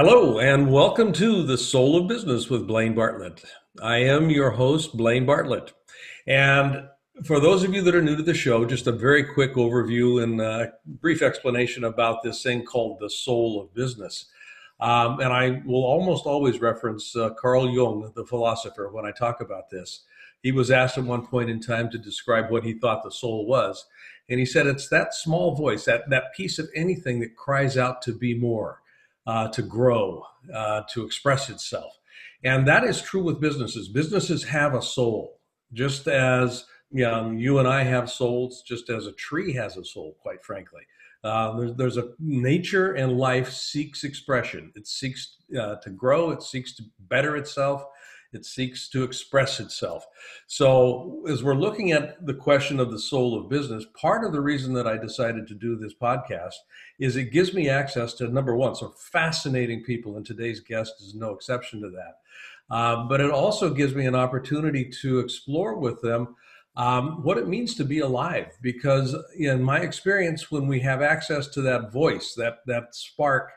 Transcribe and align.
Hello, 0.00 0.38
and 0.38 0.70
welcome 0.70 1.12
to 1.14 1.42
The 1.42 1.58
Soul 1.58 1.96
of 1.96 2.06
Business 2.06 2.48
with 2.48 2.68
Blaine 2.68 2.94
Bartlett. 2.94 3.42
I 3.82 3.96
am 3.96 4.30
your 4.30 4.52
host, 4.52 4.96
Blaine 4.96 5.26
Bartlett. 5.26 5.72
And 6.24 6.88
for 7.24 7.40
those 7.40 7.64
of 7.64 7.74
you 7.74 7.82
that 7.82 7.96
are 7.96 8.00
new 8.00 8.14
to 8.14 8.22
the 8.22 8.32
show, 8.32 8.64
just 8.64 8.86
a 8.86 8.92
very 8.92 9.24
quick 9.24 9.54
overview 9.54 10.22
and 10.22 10.40
a 10.40 10.72
brief 10.86 11.20
explanation 11.20 11.82
about 11.82 12.22
this 12.22 12.44
thing 12.44 12.64
called 12.64 13.00
the 13.00 13.10
soul 13.10 13.60
of 13.60 13.74
business. 13.74 14.26
Um, 14.78 15.18
and 15.18 15.32
I 15.32 15.62
will 15.66 15.84
almost 15.84 16.26
always 16.26 16.60
reference 16.60 17.16
uh, 17.16 17.30
Carl 17.30 17.68
Jung, 17.68 18.12
the 18.14 18.24
philosopher, 18.24 18.90
when 18.92 19.04
I 19.04 19.10
talk 19.10 19.40
about 19.40 19.68
this. 19.68 20.02
He 20.44 20.52
was 20.52 20.70
asked 20.70 20.96
at 20.96 21.02
one 21.02 21.26
point 21.26 21.50
in 21.50 21.58
time 21.58 21.90
to 21.90 21.98
describe 21.98 22.52
what 22.52 22.62
he 22.62 22.74
thought 22.74 23.02
the 23.02 23.10
soul 23.10 23.46
was. 23.48 23.84
And 24.28 24.38
he 24.38 24.46
said, 24.46 24.68
it's 24.68 24.88
that 24.90 25.12
small 25.12 25.56
voice, 25.56 25.86
that, 25.86 26.08
that 26.10 26.34
piece 26.36 26.60
of 26.60 26.70
anything 26.72 27.18
that 27.18 27.34
cries 27.34 27.76
out 27.76 28.00
to 28.02 28.12
be 28.12 28.38
more 28.38 28.80
uh, 29.28 29.46
to 29.48 29.60
grow, 29.60 30.24
uh, 30.54 30.82
to 30.90 31.04
express 31.04 31.50
itself. 31.50 31.98
And 32.42 32.66
that 32.66 32.82
is 32.82 33.02
true 33.02 33.22
with 33.22 33.40
businesses. 33.40 33.88
Businesses 33.88 34.42
have 34.44 34.74
a 34.74 34.80
soul, 34.80 35.38
just 35.74 36.08
as 36.08 36.64
you, 36.90 37.04
know, 37.04 37.30
you 37.30 37.58
and 37.58 37.68
I 37.68 37.82
have 37.82 38.10
souls, 38.10 38.62
just 38.66 38.88
as 38.88 39.06
a 39.06 39.12
tree 39.12 39.52
has 39.52 39.76
a 39.76 39.84
soul, 39.84 40.16
quite 40.22 40.42
frankly. 40.42 40.80
Uh, 41.22 41.58
there's, 41.58 41.74
there's, 41.74 41.96
a 41.98 42.10
nature 42.18 42.92
and 42.94 43.18
life 43.18 43.52
seeks 43.52 44.02
expression. 44.02 44.72
It 44.74 44.86
seeks 44.86 45.36
uh, 45.60 45.74
to 45.82 45.90
grow. 45.90 46.30
It 46.30 46.42
seeks 46.42 46.74
to 46.76 46.84
better 46.98 47.36
itself. 47.36 47.84
It 48.32 48.44
seeks 48.44 48.88
to 48.90 49.04
express 49.04 49.58
itself. 49.58 50.06
So, 50.46 51.24
as 51.28 51.42
we're 51.42 51.54
looking 51.54 51.92
at 51.92 52.26
the 52.26 52.34
question 52.34 52.78
of 52.78 52.90
the 52.90 52.98
soul 52.98 53.38
of 53.38 53.48
business, 53.48 53.86
part 53.94 54.24
of 54.24 54.32
the 54.32 54.40
reason 54.40 54.74
that 54.74 54.86
I 54.86 54.98
decided 54.98 55.46
to 55.48 55.54
do 55.54 55.76
this 55.76 55.94
podcast 55.94 56.54
is 56.98 57.16
it 57.16 57.32
gives 57.32 57.54
me 57.54 57.68
access 57.70 58.12
to 58.14 58.28
number 58.28 58.54
one, 58.54 58.74
some 58.74 58.92
fascinating 58.96 59.82
people, 59.82 60.16
and 60.16 60.26
today's 60.26 60.60
guest 60.60 60.94
is 61.00 61.14
no 61.14 61.30
exception 61.30 61.80
to 61.80 61.90
that. 61.90 62.18
Uh, 62.70 63.04
but 63.04 63.20
it 63.20 63.30
also 63.30 63.72
gives 63.72 63.94
me 63.94 64.06
an 64.06 64.14
opportunity 64.14 64.84
to 65.00 65.20
explore 65.20 65.78
with 65.78 66.02
them 66.02 66.36
um, 66.76 67.22
what 67.22 67.38
it 67.38 67.48
means 67.48 67.74
to 67.74 67.84
be 67.84 68.00
alive. 68.00 68.56
Because 68.62 69.16
in 69.36 69.62
my 69.62 69.80
experience, 69.80 70.50
when 70.50 70.66
we 70.66 70.80
have 70.80 71.02
access 71.02 71.48
to 71.48 71.62
that 71.62 71.92
voice, 71.92 72.34
that 72.34 72.58
that 72.66 72.94
spark, 72.94 73.52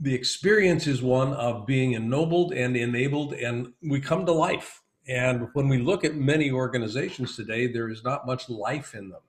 the 0.00 0.14
experience 0.14 0.86
is 0.86 1.02
one 1.02 1.34
of 1.34 1.66
being 1.66 1.92
ennobled 1.92 2.52
and 2.54 2.74
enabled, 2.76 3.34
and 3.34 3.72
we 3.82 4.00
come 4.00 4.24
to 4.24 4.32
life. 4.32 4.80
And 5.06 5.48
when 5.52 5.68
we 5.68 5.78
look 5.78 6.04
at 6.04 6.14
many 6.14 6.50
organizations 6.50 7.36
today, 7.36 7.66
there 7.66 7.90
is 7.90 8.02
not 8.02 8.26
much 8.26 8.48
life 8.48 8.94
in 8.94 9.10
them. 9.10 9.20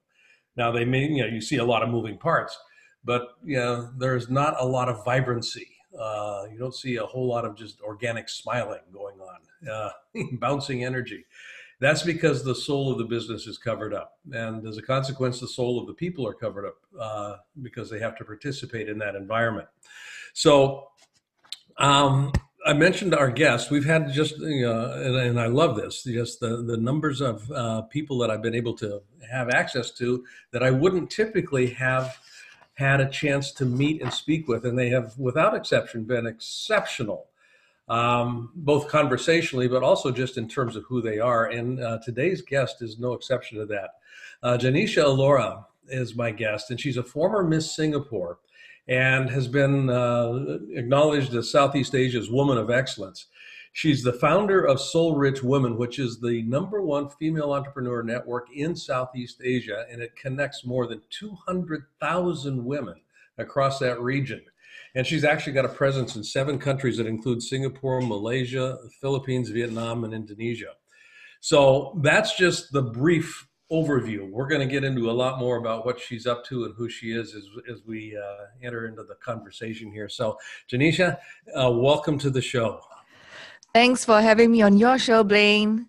Now 0.55 0.72
they 0.72 0.86
may, 0.86 1.08
you 1.08 1.23
know, 1.23 1.27
you 1.27 1.42
see 1.42 1.58
a 1.58 1.64
lot 1.64 1.83
of 1.83 1.89
moving 1.89 2.17
parts, 2.17 2.58
but 3.03 3.30
you 3.44 3.58
know, 3.58 3.89
there's 3.97 4.30
not 4.30 4.55
a 4.59 4.66
lot 4.66 4.88
of 4.88 5.03
vibrancy. 5.03 5.67
Uh, 5.99 6.44
you 6.52 6.58
don't 6.58 6.75
see 6.75 6.95
a 6.95 7.05
whole 7.05 7.27
lot 7.27 7.44
of 7.44 7.55
just 7.55 7.81
organic 7.81 8.30
smiling 8.30 8.81
going 8.94 9.17
on, 9.19 9.69
uh, 9.69 9.89
bouncing 10.39 10.86
energy. 10.86 11.25
That's 11.81 12.03
because 12.03 12.43
the 12.43 12.53
soul 12.53 12.91
of 12.91 12.99
the 12.99 13.05
business 13.05 13.47
is 13.47 13.57
covered 13.57 13.91
up. 13.91 14.19
And 14.31 14.67
as 14.67 14.77
a 14.77 14.83
consequence, 14.83 15.39
the 15.39 15.47
soul 15.47 15.79
of 15.79 15.87
the 15.87 15.95
people 15.95 16.27
are 16.27 16.33
covered 16.33 16.67
up 16.67 16.75
uh, 16.97 17.37
because 17.63 17.89
they 17.89 17.97
have 17.97 18.15
to 18.19 18.23
participate 18.23 18.87
in 18.87 18.99
that 18.99 19.15
environment. 19.15 19.67
So, 20.33 20.89
um, 21.77 22.31
I 22.63 22.73
mentioned 22.73 23.15
our 23.15 23.31
guests. 23.31 23.71
We've 23.71 23.83
had 23.83 24.13
just, 24.13 24.35
and, 24.35 25.15
and, 25.15 25.39
I 25.39 25.47
love 25.47 25.75
this, 25.75 26.03
just 26.03 26.39
the, 26.39 26.61
the 26.61 26.77
numbers 26.77 27.20
of 27.20 27.49
uh, 27.52 27.81
people 27.83 28.20
that 28.20 28.30
I've 28.30 28.43
been 28.43 28.53
able 28.53 28.75
to 28.77 29.02
have 29.31 29.49
access 29.49 29.89
to 29.93 30.23
that 30.52 30.61
I 30.61 30.70
wouldn't 30.70 31.09
typically 31.09 31.71
have 31.71 32.15
had 32.75 33.02
a 33.02 33.09
chance 33.09 33.52
to 33.53 33.65
meet 33.65 34.03
and 34.03 34.14
speak 34.14 34.47
with. 34.47 34.65
And 34.65 34.77
they 34.77 34.89
have, 34.89 35.17
without 35.17 35.55
exception, 35.55 36.03
been 36.03 36.27
exceptional, 36.27 37.30
um, 37.91 38.49
both 38.55 38.87
conversationally, 38.87 39.67
but 39.67 39.83
also 39.83 40.11
just 40.11 40.37
in 40.37 40.47
terms 40.47 40.77
of 40.77 40.85
who 40.87 41.02
they 41.02 41.19
are. 41.19 41.47
And 41.47 41.83
uh, 41.83 41.99
today's 42.03 42.41
guest 42.41 42.81
is 42.81 42.97
no 42.97 43.11
exception 43.11 43.59
to 43.59 43.65
that. 43.65 43.89
Uh, 44.41 44.57
Genecia 44.57 45.03
Alluora 45.03 45.65
is 45.89 46.15
my 46.15 46.31
guest, 46.31 46.71
and 46.71 46.79
she's 46.79 46.95
a 46.95 47.03
former 47.03 47.43
Miss 47.43 47.75
Singapore 47.75 48.39
and 48.87 49.29
has 49.29 49.49
been 49.49 49.89
uh, 49.89 50.57
acknowledged 50.73 51.33
as 51.35 51.52
Southeast 51.52 51.93
Asia's 51.93 52.31
Woman 52.31 52.57
of 52.57 52.71
Excellence. 52.71 53.27
She's 53.73 54.03
the 54.03 54.13
founder 54.13 54.65
of 54.65 54.79
Soul 54.79 55.17
Rich 55.17 55.43
Women, 55.43 55.77
which 55.77 55.99
is 55.99 56.19
the 56.21 56.43
number 56.43 56.81
one 56.81 57.09
female 57.09 57.52
entrepreneur 57.52 58.03
network 58.03 58.47
in 58.55 58.73
Southeast 58.73 59.41
Asia, 59.43 59.85
and 59.91 60.02
it 60.02 60.15
connects 60.15 60.65
more 60.65 60.87
than 60.87 61.02
200,000 61.09 62.63
women 62.63 62.95
across 63.37 63.79
that 63.79 63.99
region. 63.99 64.41
And 64.95 65.07
she's 65.07 65.23
actually 65.23 65.53
got 65.53 65.65
a 65.65 65.69
presence 65.69 66.15
in 66.15 66.23
seven 66.23 66.59
countries 66.59 66.97
that 66.97 67.07
include 67.07 67.41
Singapore, 67.41 68.02
Malaysia, 68.02 68.77
Philippines, 68.99 69.49
Vietnam, 69.49 70.03
and 70.03 70.13
Indonesia. 70.13 70.73
So 71.39 71.97
that's 72.02 72.35
just 72.35 72.71
the 72.71 72.81
brief 72.81 73.47
overview. 73.71 74.29
We're 74.29 74.47
going 74.47 74.61
to 74.61 74.67
get 74.67 74.83
into 74.83 75.09
a 75.09 75.13
lot 75.13 75.39
more 75.39 75.57
about 75.57 75.85
what 75.85 75.99
she's 75.99 76.27
up 76.27 76.43
to 76.45 76.65
and 76.65 76.75
who 76.75 76.89
she 76.89 77.13
is 77.13 77.33
as, 77.33 77.45
as 77.71 77.81
we 77.85 78.17
uh, 78.17 78.45
enter 78.61 78.85
into 78.85 79.03
the 79.03 79.15
conversation 79.15 79.91
here. 79.91 80.09
So, 80.09 80.37
Genecia, 80.69 81.17
uh, 81.55 81.71
welcome 81.71 82.19
to 82.19 82.29
the 82.29 82.41
show. 82.41 82.81
Thanks 83.73 84.03
for 84.03 84.21
having 84.21 84.52
me 84.52 84.61
on 84.61 84.77
your 84.77 84.99
show, 84.99 85.23
Blaine. 85.23 85.87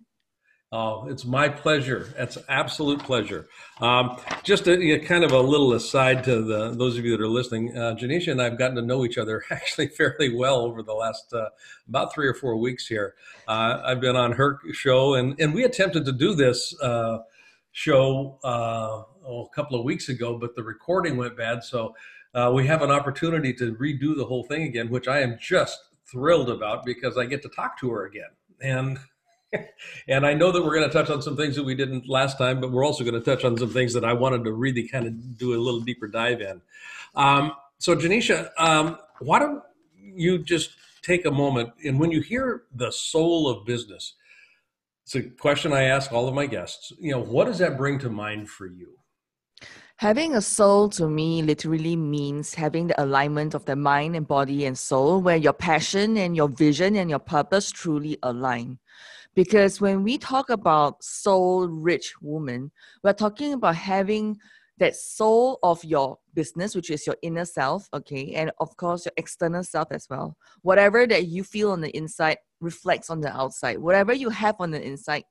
Oh, 0.75 1.06
it's 1.06 1.27
my 1.27 1.50
pleasure. 1.50 2.15
It's 2.16 2.38
absolute 2.49 3.00
pleasure. 3.00 3.47
Um, 3.83 4.19
just 4.43 4.66
a, 4.69 4.99
kind 5.00 5.22
of 5.22 5.33
a 5.33 5.38
little 5.38 5.75
aside 5.75 6.25
to 6.25 6.41
the, 6.41 6.71
those 6.71 6.97
of 6.97 7.05
you 7.05 7.10
that 7.15 7.22
are 7.22 7.28
listening. 7.28 7.77
Uh, 7.77 7.94
Genecia 7.94 8.33
and 8.33 8.41
I 8.41 8.44
have 8.44 8.56
gotten 8.56 8.77
to 8.77 8.82
know 8.82 9.05
each 9.05 9.19
other 9.19 9.44
actually 9.50 9.88
fairly 9.88 10.34
well 10.34 10.61
over 10.61 10.82
the 10.82 10.94
last 10.94 11.31
uh, 11.34 11.50
about 11.88 12.15
three 12.15 12.27
or 12.27 12.32
four 12.32 12.56
weeks 12.56 12.87
here. 12.87 13.16
Uh, 13.47 13.82
I've 13.84 14.00
been 14.00 14.16
on 14.16 14.32
her 14.32 14.61
show, 14.72 15.12
and, 15.12 15.38
and 15.38 15.53
we 15.53 15.65
attempted 15.65 16.06
to 16.06 16.12
do 16.12 16.34
this 16.34 16.75
uh, 16.81 17.19
show 17.72 18.38
uh, 18.43 19.03
oh, 19.27 19.50
a 19.53 19.55
couple 19.55 19.78
of 19.78 19.84
weeks 19.84 20.09
ago, 20.09 20.38
but 20.38 20.55
the 20.55 20.62
recording 20.62 21.19
went 21.19 21.37
bad. 21.37 21.62
So 21.62 21.94
uh, 22.34 22.50
we 22.55 22.66
have 22.66 22.81
an 22.81 22.91
opportunity 22.91 23.53
to 23.55 23.75
redo 23.75 24.16
the 24.16 24.25
whole 24.25 24.44
thing 24.44 24.62
again, 24.62 24.88
which 24.88 25.06
I 25.06 25.21
am 25.21 25.37
just 25.38 25.78
thrilled 26.06 26.49
about 26.49 26.87
because 26.87 27.19
I 27.19 27.27
get 27.27 27.43
to 27.43 27.50
talk 27.50 27.78
to 27.81 27.91
her 27.91 28.06
again. 28.06 28.31
And 28.62 28.99
and 30.08 30.26
I 30.26 30.34
know 30.34 30.52
that 30.52 30.64
we're 30.64 30.74
going 30.74 30.88
to 30.88 30.92
touch 30.92 31.10
on 31.10 31.22
some 31.22 31.36
things 31.36 31.56
that 31.56 31.64
we 31.64 31.74
didn't 31.74 32.08
last 32.08 32.38
time, 32.38 32.60
but 32.60 32.70
we're 32.70 32.84
also 32.84 33.04
going 33.04 33.14
to 33.14 33.20
touch 33.20 33.44
on 33.44 33.56
some 33.56 33.70
things 33.70 33.92
that 33.94 34.04
I 34.04 34.12
wanted 34.12 34.44
to 34.44 34.52
really 34.52 34.88
kind 34.88 35.06
of 35.06 35.38
do 35.38 35.54
a 35.54 35.60
little 35.60 35.80
deeper 35.80 36.06
dive 36.06 36.40
in. 36.40 36.60
Um, 37.14 37.52
so, 37.78 37.96
Genecia, 37.96 38.50
um, 38.58 38.98
why 39.20 39.38
don't 39.38 39.62
you 39.98 40.38
just 40.38 40.76
take 41.02 41.26
a 41.26 41.30
moment 41.30 41.70
and 41.84 41.98
when 41.98 42.10
you 42.10 42.20
hear 42.20 42.62
the 42.74 42.90
soul 42.90 43.48
of 43.48 43.66
business, 43.66 44.14
it's 45.04 45.14
a 45.16 45.22
question 45.22 45.72
I 45.72 45.84
ask 45.84 46.12
all 46.12 46.28
of 46.28 46.34
my 46.34 46.46
guests. 46.46 46.92
You 46.98 47.12
know, 47.12 47.20
what 47.20 47.46
does 47.46 47.58
that 47.58 47.76
bring 47.76 47.98
to 48.00 48.08
mind 48.08 48.48
for 48.48 48.66
you? 48.66 48.98
Having 49.96 50.34
a 50.34 50.42
soul 50.42 50.88
to 50.90 51.08
me 51.08 51.42
literally 51.42 51.94
means 51.94 52.54
having 52.54 52.88
the 52.88 53.00
alignment 53.00 53.54
of 53.54 53.64
the 53.66 53.76
mind 53.76 54.16
and 54.16 54.26
body 54.26 54.64
and 54.64 54.76
soul, 54.76 55.20
where 55.20 55.36
your 55.36 55.52
passion 55.52 56.16
and 56.16 56.34
your 56.34 56.48
vision 56.48 56.96
and 56.96 57.08
your 57.08 57.20
purpose 57.20 57.70
truly 57.70 58.19
align. 58.22 58.78
Because 59.34 59.81
when 59.81 60.03
we 60.03 60.19
talk 60.19 60.50
about 60.50 61.03
soul 61.03 61.66
rich 61.66 62.15
woman, 62.20 62.70
we're 63.03 63.12
talking 63.12 63.54
about 63.54 63.76
having 63.76 64.37
that 64.78 64.97
soul 64.97 65.59
of 65.62 65.82
your 65.84 66.19
business, 66.34 66.75
which 66.75 66.90
is 66.90 67.06
your 67.06 67.17
inner 67.23 67.44
self, 67.44 67.88
okay, 67.94 68.32
and 68.34 68.50
of 68.58 68.76
course 68.76 69.06
your 69.06 69.12
external 69.17 69.62
self 69.62 69.88
as 69.90 70.06
well. 70.11 70.37
Whatever 70.62 71.06
that 71.06 71.26
you 71.26 71.44
feel 71.44 71.70
on 71.70 71.81
the 71.81 71.96
inside 71.96 72.38
reflects 72.61 73.11
on 73.11 73.20
the 73.20 73.34
outside. 73.34 73.79
Whatever 73.79 74.12
you 74.12 74.31
have 74.31 74.56
on 74.58 74.70
the 74.70 74.82
inside 74.82 75.25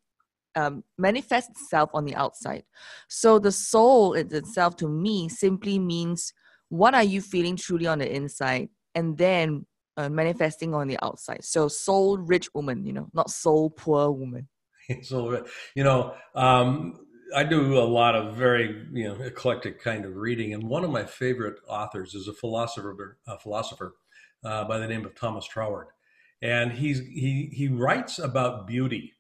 um, 0.56 0.84
manifests 0.98 1.50
itself 1.50 1.90
on 1.94 2.06
the 2.06 2.16
outside. 2.16 2.64
So 3.08 3.40
the 3.40 3.52
soul 3.52 4.14
itself, 4.14 4.76
to 4.78 4.88
me, 4.88 5.30
simply 5.30 5.80
means 5.80 6.34
what 6.70 6.94
are 6.94 7.04
you 7.04 7.22
feeling 7.22 7.56
truly 7.56 7.88
on 7.88 8.00
the 8.00 8.14
inside, 8.14 8.70
and 8.96 9.18
then 9.18 9.66
uh, 9.98 10.10
manifesting 10.10 10.74
on 10.74 10.88
the 10.88 10.98
outside. 11.04 11.44
So 11.44 11.68
soul 11.68 12.18
rich 12.18 12.54
woman, 12.54 12.86
you 12.86 12.94
know, 12.94 13.08
not 13.14 13.30
soul 13.30 13.70
poor 13.70 14.12
woman. 14.12 14.48
so, 15.02 15.46
you 15.76 15.84
know, 15.84 16.14
um, 16.36 17.00
I 17.34 17.44
do 17.44 17.78
a 17.78 17.84
lot 17.84 18.16
of 18.16 18.36
very 18.36 18.86
you 18.92 19.08
know 19.08 19.16
eclectic 19.24 19.82
kind 19.82 20.06
of 20.06 20.16
reading, 20.16 20.54
and 20.54 20.64
one 20.64 20.84
of 20.84 20.90
my 20.90 21.06
favorite 21.06 21.60
authors 21.68 22.14
is 22.14 22.28
a 22.28 22.34
philosopher, 22.34 23.18
a 23.28 23.40
philosopher 23.40 23.96
uh, 24.44 24.66
by 24.66 24.78
the 24.78 24.88
name 24.88 25.06
of 25.06 25.16
Thomas 25.16 25.46
Troward, 25.46 25.88
and 26.42 26.72
he's 26.72 27.00
he 27.00 27.50
he 27.54 27.68
writes 27.68 28.20
about 28.20 28.68
beauty, 28.68 29.14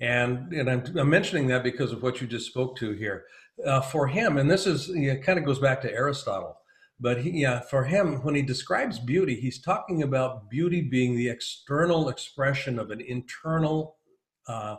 and 0.00 0.52
and 0.52 0.68
I'm, 0.68 0.84
I'm 0.98 1.10
mentioning 1.10 1.46
that 1.48 1.62
because 1.62 1.92
of 1.92 2.02
what 2.02 2.20
you 2.20 2.26
just 2.26 2.46
spoke 2.46 2.76
to 2.78 2.92
here. 2.92 3.24
Uh, 3.64 3.80
for 3.80 4.06
him, 4.08 4.38
and 4.38 4.50
this 4.50 4.66
is 4.66 4.88
you 4.88 5.14
know, 5.14 5.20
kind 5.20 5.38
of 5.38 5.44
goes 5.44 5.58
back 5.58 5.80
to 5.82 5.92
Aristotle, 5.92 6.56
but 7.02 7.22
he, 7.22 7.42
yeah, 7.42 7.60
for 7.60 7.84
him, 7.84 8.22
when 8.22 8.36
he 8.36 8.42
describes 8.42 9.00
beauty, 9.00 9.34
he's 9.34 9.60
talking 9.60 10.04
about 10.04 10.48
beauty 10.48 10.80
being 10.80 11.16
the 11.16 11.28
external 11.28 12.08
expression 12.08 12.78
of 12.78 12.92
an 12.92 13.00
internal 13.00 13.96
uh, 14.46 14.76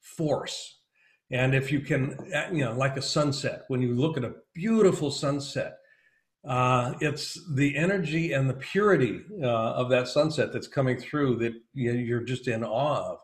force 0.00 0.80
And 1.30 1.54
if 1.54 1.70
you 1.70 1.80
can, 1.80 2.16
uh, 2.34 2.48
you 2.50 2.64
know, 2.64 2.72
like 2.72 2.96
a 2.96 3.02
sunset, 3.02 3.64
when 3.68 3.82
you 3.82 3.94
look 3.94 4.16
at 4.16 4.24
a 4.24 4.36
beautiful 4.54 5.10
sunset, 5.10 5.76
uh, 6.46 6.94
it's 7.00 7.38
the 7.54 7.76
energy 7.76 8.32
and 8.32 8.48
the 8.48 8.54
purity 8.54 9.20
uh, 9.42 9.72
of 9.74 9.90
that 9.90 10.08
sunset 10.08 10.52
that's 10.52 10.68
coming 10.68 10.96
through 10.96 11.36
that 11.36 11.52
you're 11.74 12.22
just 12.22 12.48
in 12.48 12.64
awe 12.64 13.12
of. 13.12 13.18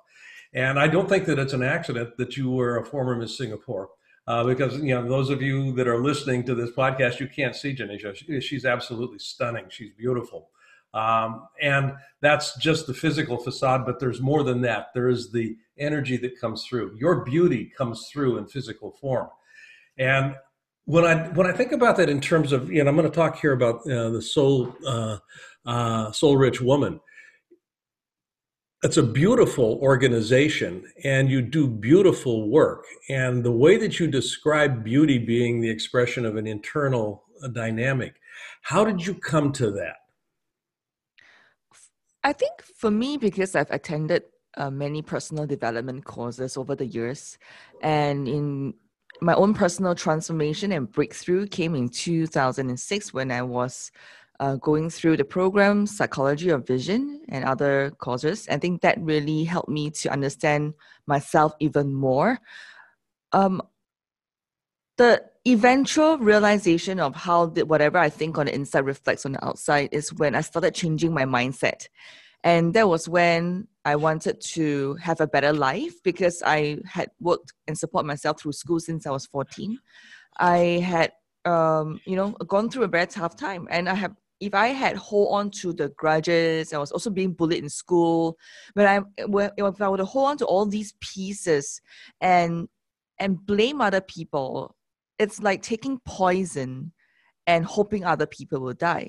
And 0.52 0.78
I 0.78 0.88
don't 0.88 1.08
think 1.08 1.24
that 1.26 1.38
it's 1.38 1.54
an 1.54 1.62
accident 1.62 2.18
that 2.18 2.36
you 2.36 2.50
were 2.50 2.78
a 2.78 2.84
former 2.84 3.16
Miss 3.16 3.38
Singapore. 3.38 3.88
Uh, 4.26 4.42
because 4.44 4.78
you 4.78 4.94
know 4.94 5.06
those 5.06 5.28
of 5.28 5.42
you 5.42 5.72
that 5.72 5.86
are 5.86 6.02
listening 6.02 6.42
to 6.44 6.54
this 6.54 6.70
podcast, 6.70 7.20
you 7.20 7.28
can't 7.28 7.54
see 7.54 7.74
Genecia. 7.74 8.42
She's 8.42 8.64
absolutely 8.64 9.18
stunning. 9.18 9.66
She's 9.68 9.90
beautiful, 9.90 10.48
um, 10.94 11.46
and 11.60 11.92
that's 12.22 12.56
just 12.56 12.86
the 12.86 12.94
physical 12.94 13.36
facade. 13.36 13.84
But 13.84 14.00
there's 14.00 14.22
more 14.22 14.42
than 14.42 14.62
that. 14.62 14.88
There 14.94 15.08
is 15.08 15.30
the 15.30 15.56
energy 15.76 16.16
that 16.18 16.40
comes 16.40 16.64
through. 16.64 16.96
Your 16.98 17.22
beauty 17.22 17.70
comes 17.76 18.08
through 18.08 18.38
in 18.38 18.46
physical 18.46 18.92
form, 18.92 19.28
and 19.98 20.34
when 20.86 21.04
I 21.04 21.28
when 21.28 21.46
I 21.46 21.52
think 21.52 21.72
about 21.72 21.96
that 21.98 22.08
in 22.08 22.20
terms 22.20 22.52
of 22.52 22.70
you 22.70 22.82
know 22.82 22.88
I'm 22.88 22.96
going 22.96 23.10
to 23.10 23.14
talk 23.14 23.38
here 23.38 23.52
about 23.52 23.80
uh, 23.86 24.10
the 24.10 24.22
soul 24.22 24.74
uh, 24.86 25.18
uh, 25.66 26.12
soul 26.12 26.36
rich 26.36 26.60
woman. 26.60 27.00
It's 28.84 28.98
a 28.98 29.02
beautiful 29.02 29.78
organization, 29.80 30.84
and 31.04 31.30
you 31.30 31.40
do 31.40 31.66
beautiful 31.66 32.50
work. 32.50 32.84
And 33.08 33.42
the 33.42 33.50
way 33.50 33.78
that 33.78 33.98
you 33.98 34.06
describe 34.06 34.84
beauty 34.84 35.16
being 35.16 35.62
the 35.62 35.70
expression 35.70 36.26
of 36.26 36.36
an 36.36 36.46
internal 36.46 37.24
uh, 37.42 37.48
dynamic, 37.48 38.16
how 38.60 38.84
did 38.84 39.06
you 39.06 39.14
come 39.14 39.52
to 39.52 39.70
that? 39.70 39.96
I 42.24 42.34
think 42.34 42.60
for 42.60 42.90
me, 42.90 43.16
because 43.16 43.56
I've 43.56 43.70
attended 43.70 44.24
uh, 44.58 44.68
many 44.68 45.00
personal 45.00 45.46
development 45.46 46.04
courses 46.04 46.58
over 46.58 46.76
the 46.76 46.84
years, 46.84 47.38
and 47.80 48.28
in 48.28 48.74
my 49.22 49.32
own 49.32 49.54
personal 49.54 49.94
transformation 49.94 50.72
and 50.72 50.92
breakthrough 50.92 51.46
came 51.46 51.74
in 51.74 51.88
2006 51.88 53.14
when 53.14 53.30
I 53.30 53.40
was 53.40 53.90
uh, 54.44 54.56
going 54.56 54.90
through 54.90 55.16
the 55.16 55.24
program 55.24 55.86
Psychology 55.86 56.50
of 56.50 56.66
Vision 56.66 57.22
and 57.30 57.44
other 57.44 57.92
courses. 57.98 58.46
I 58.50 58.58
think 58.58 58.82
that 58.82 59.00
really 59.00 59.44
helped 59.44 59.70
me 59.70 59.90
to 60.02 60.12
understand 60.12 60.74
myself 61.06 61.54
even 61.60 61.94
more. 61.94 62.38
Um, 63.32 63.62
the 64.98 65.22
eventual 65.48 66.18
realization 66.18 67.00
of 67.00 67.16
how 67.16 67.46
the, 67.46 67.64
whatever 67.64 67.96
I 67.96 68.10
think 68.10 68.36
on 68.36 68.46
the 68.46 68.54
inside 68.54 68.84
reflects 68.84 69.24
on 69.24 69.32
the 69.32 69.44
outside 69.44 69.88
is 69.92 70.12
when 70.12 70.34
I 70.34 70.42
started 70.42 70.74
changing 70.74 71.14
my 71.14 71.24
mindset. 71.24 71.88
And 72.42 72.74
that 72.74 72.86
was 72.86 73.08
when 73.08 73.68
I 73.86 73.96
wanted 73.96 74.42
to 74.56 74.94
have 74.96 75.22
a 75.22 75.26
better 75.26 75.54
life 75.54 75.94
because 76.02 76.42
I 76.44 76.78
had 76.84 77.08
worked 77.18 77.54
and 77.66 77.78
support 77.78 78.04
myself 78.04 78.40
through 78.40 78.52
school 78.52 78.78
since 78.78 79.06
I 79.06 79.10
was 79.10 79.24
14. 79.26 79.78
I 80.36 80.58
had, 80.84 81.12
um, 81.46 82.00
you 82.04 82.16
know, 82.16 82.32
gone 82.46 82.68
through 82.68 82.84
a 82.84 82.88
very 82.88 83.06
tough 83.06 83.36
time. 83.36 83.66
And 83.70 83.88
I 83.88 83.94
have, 83.94 84.14
if 84.40 84.54
I 84.54 84.68
had 84.68 84.96
hold 84.96 85.34
on 85.34 85.50
to 85.62 85.72
the 85.72 85.90
grudges, 85.90 86.72
I 86.72 86.78
was 86.78 86.92
also 86.92 87.10
being 87.10 87.32
bullied 87.32 87.62
in 87.62 87.68
school. 87.68 88.36
But 88.74 88.86
I, 88.86 89.00
if 89.16 89.80
I 89.80 89.88
would 89.88 90.00
hold 90.00 90.28
on 90.28 90.38
to 90.38 90.46
all 90.46 90.66
these 90.66 90.94
pieces 91.00 91.80
and 92.20 92.68
and 93.20 93.44
blame 93.46 93.80
other 93.80 94.00
people, 94.00 94.74
it's 95.18 95.40
like 95.40 95.62
taking 95.62 96.00
poison 96.04 96.92
and 97.46 97.64
hoping 97.64 98.04
other 98.04 98.26
people 98.26 98.60
will 98.60 98.74
die. 98.74 99.08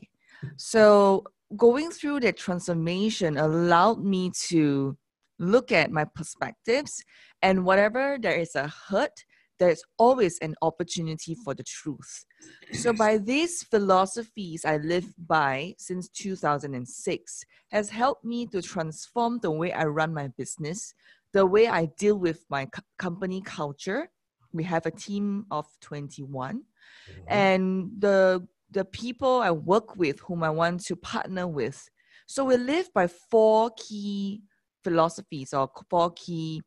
So 0.57 1.23
going 1.57 1.91
through 1.91 2.19
that 2.21 2.37
transformation 2.37 3.37
allowed 3.37 4.03
me 4.03 4.31
to 4.47 4.97
look 5.39 5.71
at 5.71 5.91
my 5.91 6.05
perspectives 6.05 7.03
and 7.41 7.65
whatever 7.65 8.17
there 8.21 8.35
is 8.35 8.55
a 8.55 8.67
hurt 8.67 9.25
there's 9.59 9.83
always 9.97 10.37
an 10.39 10.55
opportunity 10.61 11.35
for 11.35 11.53
the 11.53 11.63
truth 11.63 12.25
so 12.73 12.93
by 12.93 13.17
these 13.17 13.63
philosophies 13.63 14.65
i 14.65 14.77
live 14.77 15.07
by 15.27 15.73
since 15.77 16.09
2006 16.09 17.45
has 17.71 17.89
helped 17.89 18.25
me 18.25 18.45
to 18.47 18.61
transform 18.61 19.39
the 19.39 19.51
way 19.51 19.71
i 19.73 19.83
run 19.83 20.13
my 20.13 20.27
business 20.37 20.93
the 21.33 21.45
way 21.45 21.67
i 21.67 21.85
deal 21.97 22.17
with 22.17 22.45
my 22.49 22.65
co- 22.65 22.81
company 22.97 23.41
culture 23.41 24.09
we 24.53 24.63
have 24.63 24.85
a 24.85 24.91
team 24.91 25.45
of 25.51 25.65
21 25.81 26.61
mm-hmm. 26.61 27.21
and 27.27 27.91
the 27.99 28.47
the 28.75 28.85
people 28.85 29.39
I 29.41 29.51
work 29.51 29.95
with, 29.95 30.19
whom 30.19 30.43
I 30.43 30.49
want 30.49 30.83
to 30.85 30.95
partner 30.95 31.47
with. 31.47 31.89
So 32.27 32.45
we 32.45 32.57
live 32.57 32.89
by 32.93 33.07
four 33.07 33.71
key 33.77 34.41
philosophies 34.83 35.53
or 35.53 35.69
four 35.89 36.11
key, 36.11 36.61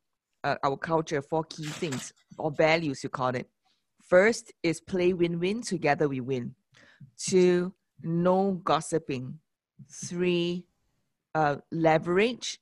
uh, 0.44 0.56
our 0.62 0.76
culture, 0.76 1.22
four 1.22 1.44
key 1.44 1.66
things 1.66 2.12
or 2.38 2.50
values, 2.50 3.02
you 3.02 3.08
call 3.08 3.34
it. 3.34 3.48
First 4.02 4.52
is 4.62 4.80
play 4.80 5.12
win 5.12 5.38
win, 5.38 5.62
together 5.62 6.08
we 6.08 6.20
win. 6.20 6.54
Two, 7.18 7.74
no 8.02 8.52
gossiping. 8.64 9.38
Three, 9.90 10.64
uh, 11.34 11.56
leverage. 11.70 12.60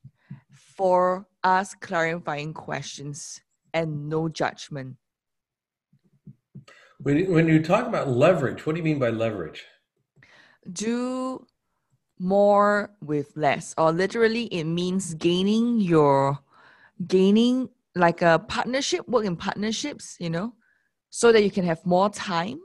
Four, 0.50 1.26
ask 1.44 1.80
clarifying 1.80 2.52
questions. 2.52 3.40
And 3.72 4.08
no 4.08 4.28
judgment. 4.28 4.96
When, 6.98 7.30
when 7.30 7.46
you 7.46 7.62
talk 7.62 7.86
about 7.86 8.08
leverage, 8.08 8.64
what 8.64 8.74
do 8.74 8.78
you 8.78 8.84
mean 8.84 8.98
by 8.98 9.10
leverage? 9.10 9.66
Do 10.72 11.46
more 12.18 12.90
with 13.02 13.36
less, 13.36 13.74
or 13.76 13.92
literally, 13.92 14.44
it 14.46 14.64
means 14.64 15.12
gaining 15.14 15.80
your 15.80 16.38
gaining 17.06 17.68
like 17.94 18.22
a 18.22 18.38
partnership, 18.38 19.08
work 19.08 19.24
in 19.24 19.36
partnerships, 19.36 20.16
you 20.20 20.30
know, 20.30 20.54
so 21.10 21.32
that 21.32 21.42
you 21.42 21.50
can 21.50 21.64
have 21.64 21.84
more 21.86 22.10
time 22.10 22.60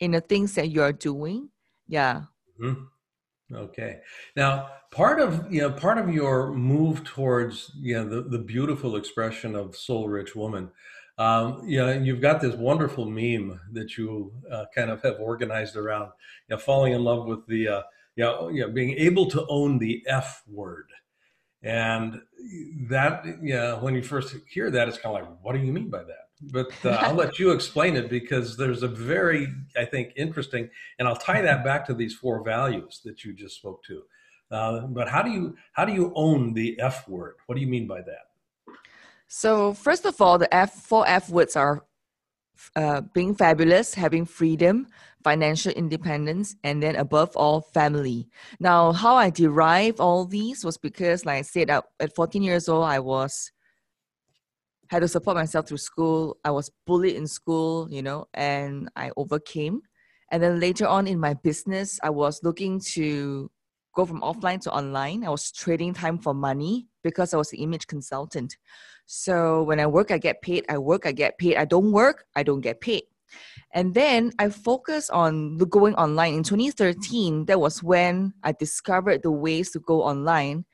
in 0.00 0.10
the 0.12 0.20
things 0.20 0.54
that 0.54 0.70
you 0.70 0.82
are 0.82 0.92
doing. 0.92 1.48
Yeah. 1.88 2.22
Mm-hmm. 2.60 3.54
Okay. 3.54 4.00
Now, 4.34 4.68
part 4.90 5.20
of 5.20 5.52
you 5.52 5.60
know 5.60 5.70
part 5.70 5.98
of 5.98 6.12
your 6.12 6.52
move 6.52 7.04
towards 7.04 7.70
you 7.76 7.94
know 7.94 8.08
the, 8.08 8.22
the 8.22 8.38
beautiful 8.38 8.96
expression 8.96 9.54
of 9.54 9.76
soul 9.76 10.08
rich 10.08 10.34
woman 10.34 10.70
um, 11.18 11.62
you 11.66 11.78
know, 11.78 11.92
you've 11.92 12.20
got 12.20 12.40
this 12.40 12.54
wonderful 12.54 13.06
meme 13.06 13.58
that 13.72 13.96
you 13.96 14.32
uh, 14.50 14.66
kind 14.74 14.90
of 14.90 15.00
have 15.02 15.18
organized 15.18 15.76
around, 15.76 16.10
you 16.48 16.56
know, 16.56 16.58
falling 16.58 16.92
in 16.92 17.02
love 17.02 17.26
with 17.26 17.46
the, 17.46 17.68
uh, 17.68 17.82
you, 18.16 18.24
know, 18.24 18.48
you 18.48 18.60
know, 18.62 18.70
being 18.70 18.92
able 18.98 19.28
to 19.30 19.46
own 19.48 19.78
the 19.78 20.02
F 20.06 20.42
word. 20.46 20.90
And 21.66 22.22
that, 22.88 23.26
know, 23.42 23.76
when 23.80 23.94
you 23.96 24.02
first 24.02 24.36
hear 24.48 24.70
that, 24.70 24.86
it's 24.86 24.98
kind 24.98 25.16
of 25.16 25.22
like, 25.22 25.38
what 25.42 25.54
do 25.54 25.58
you 25.58 25.72
mean 25.72 25.90
by 25.90 26.04
that? 26.04 26.28
But 26.40 26.70
uh, 26.84 26.90
I'll 26.90 27.14
let 27.24 27.40
you 27.40 27.50
explain 27.50 27.96
it 27.96 28.08
because 28.08 28.56
there's 28.56 28.84
a 28.84 28.88
very, 28.88 29.52
I 29.76 29.84
think, 29.84 30.12
interesting, 30.14 30.70
and 31.00 31.08
I'll 31.08 31.16
tie 31.16 31.42
that 31.42 31.64
back 31.64 31.84
to 31.86 31.94
these 31.94 32.14
four 32.14 32.44
values 32.44 33.00
that 33.04 33.24
you 33.24 33.32
just 33.32 33.56
spoke 33.56 33.82
to. 33.84 34.02
Uh, 34.48 34.80
but 34.82 35.08
how 35.08 35.22
do 35.22 35.30
you 35.30 35.56
how 35.72 35.84
do 35.84 35.92
you 35.92 36.12
own 36.14 36.52
the 36.52 36.78
F 36.78 37.08
word? 37.08 37.34
What 37.46 37.56
do 37.56 37.60
you 37.60 37.66
mean 37.66 37.88
by 37.88 38.00
that? 38.02 38.26
So 39.26 39.74
first 39.74 40.04
of 40.06 40.20
all, 40.20 40.38
the 40.38 40.52
F 40.54 40.72
four 40.72 41.04
F 41.08 41.28
words 41.30 41.56
are 41.56 41.84
uh, 42.74 43.00
being 43.12 43.34
fabulous, 43.34 43.94
having 43.94 44.24
freedom, 44.24 44.86
financial 45.24 45.72
independence, 45.72 46.56
and 46.64 46.82
then 46.82 46.96
above 46.96 47.36
all, 47.36 47.60
family. 47.60 48.28
Now, 48.60 48.92
how 48.92 49.16
I 49.16 49.30
derive 49.30 50.00
all 50.00 50.24
these 50.24 50.64
was 50.64 50.76
because, 50.78 51.24
like 51.24 51.38
I 51.38 51.42
said, 51.42 51.70
at 51.70 52.14
14 52.14 52.42
years 52.42 52.68
old, 52.68 52.84
I 52.84 52.98
was 52.98 53.50
had 54.88 55.00
to 55.00 55.08
support 55.08 55.36
myself 55.36 55.68
through 55.68 55.78
school. 55.78 56.36
I 56.44 56.50
was 56.50 56.70
bullied 56.86 57.16
in 57.16 57.26
school, 57.26 57.88
you 57.90 58.02
know, 58.02 58.26
and 58.34 58.88
I 58.94 59.10
overcame. 59.16 59.82
And 60.30 60.42
then 60.42 60.60
later 60.60 60.86
on 60.86 61.06
in 61.06 61.18
my 61.18 61.34
business, 61.34 61.98
I 62.02 62.10
was 62.10 62.40
looking 62.42 62.80
to 62.92 63.50
go 63.96 64.04
from 64.04 64.20
offline 64.20 64.60
to 64.60 64.70
online. 64.70 65.24
I 65.24 65.30
was 65.30 65.50
trading 65.50 65.94
time 65.94 66.18
for 66.18 66.34
money 66.34 66.86
because 67.02 67.32
I 67.32 67.38
was 67.38 67.52
an 67.52 67.58
image 67.58 67.86
consultant. 67.86 68.56
So 69.06 69.62
when 69.62 69.80
I 69.80 69.86
work, 69.86 70.10
I 70.10 70.18
get 70.18 70.42
paid. 70.42 70.66
I 70.68 70.78
work, 70.78 71.06
I 71.06 71.12
get 71.12 71.38
paid. 71.38 71.56
I 71.56 71.64
don't 71.64 71.90
work, 71.90 72.26
I 72.36 72.42
don't 72.42 72.60
get 72.60 72.80
paid. 72.80 73.04
And 73.72 73.94
then 73.94 74.32
I 74.38 74.50
focus 74.50 75.10
on 75.10 75.56
going 75.58 75.94
online. 75.94 76.34
In 76.34 76.42
2013, 76.42 77.46
that 77.46 77.58
was 77.58 77.82
when 77.82 78.34
I 78.44 78.52
discovered 78.52 79.22
the 79.22 79.30
ways 79.30 79.70
to 79.72 79.80
go 79.80 80.02
online. 80.02 80.64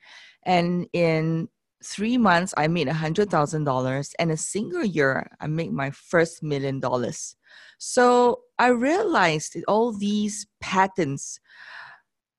And 0.43 0.87
in 0.93 1.47
three 1.83 2.17
months, 2.17 2.53
I 2.57 2.67
made 2.67 2.87
$100,000. 2.87 4.11
And 4.19 4.31
a 4.31 4.37
single 4.37 4.85
year, 4.85 5.27
I 5.39 5.47
made 5.47 5.71
my 5.71 5.91
first 5.91 6.43
million 6.43 6.79
dollars. 6.79 7.35
So 7.77 8.41
I 8.59 8.67
realized 8.69 9.57
all 9.67 9.91
these 9.91 10.47
patterns 10.61 11.39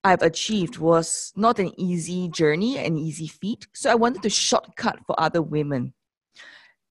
I've 0.05 0.23
achieved 0.23 0.79
was 0.79 1.33
not 1.35 1.59
an 1.59 1.73
easy 1.81 2.29
journey, 2.29 2.79
an 2.79 2.99
easy 2.99 3.27
feat. 3.27 3.67
So 3.73 3.91
I 3.91 3.95
wanted 3.95 4.23
to 4.23 4.31
shortcut 4.31 5.01
for 5.07 5.19
other 5.19 5.41
women. 5.41 5.95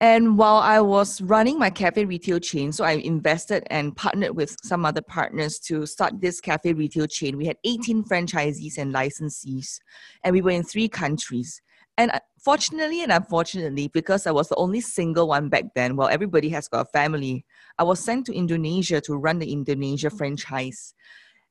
And 0.02 0.38
while 0.38 0.58
I 0.58 0.82
was 0.82 1.22
running 1.22 1.58
my 1.58 1.70
cafe 1.70 2.04
retail 2.04 2.40
chain, 2.40 2.74
so 2.74 2.84
I 2.84 2.94
invested 2.94 3.64
and 3.70 3.96
partnered 3.96 4.36
with 4.36 4.58
some 4.62 4.84
other 4.84 5.02
partners 5.02 5.60
to 5.60 5.86
start 5.86 6.20
this 6.20 6.42
cafe 6.42 6.74
retail 6.74 7.08
chain. 7.08 7.38
We 7.38 7.46
had 7.46 7.56
18 7.64 8.04
franchisees 8.04 8.78
and 8.78 8.94
licensees, 8.94 9.80
and 10.24 10.34
we 10.34 10.42
were 10.42 10.50
in 10.52 10.64
three 10.64 10.90
countries. 10.90 11.62
And 11.98 12.12
uh, 12.12 12.20
fortunately 12.38 13.02
and 13.02 13.12
unfortunately, 13.12 13.88
because 13.88 14.28
I 14.28 14.32
was 14.32 14.50
the 14.50 14.56
only 14.56 14.82
single 14.82 15.30
one 15.30 15.48
back 15.48 15.66
then, 15.76 15.96
while 15.96 16.10
everybody 16.10 16.50
has 16.50 16.68
got 16.68 16.88
a 16.88 16.90
family, 16.92 17.46
I 17.78 17.84
was 17.84 18.04
sent 18.04 18.26
to 18.26 18.34
Indonesia 18.34 19.00
to 19.02 19.16
run 19.16 19.40
the 19.40 19.54
Indonesia 19.54 20.10
franchise. 20.10 20.94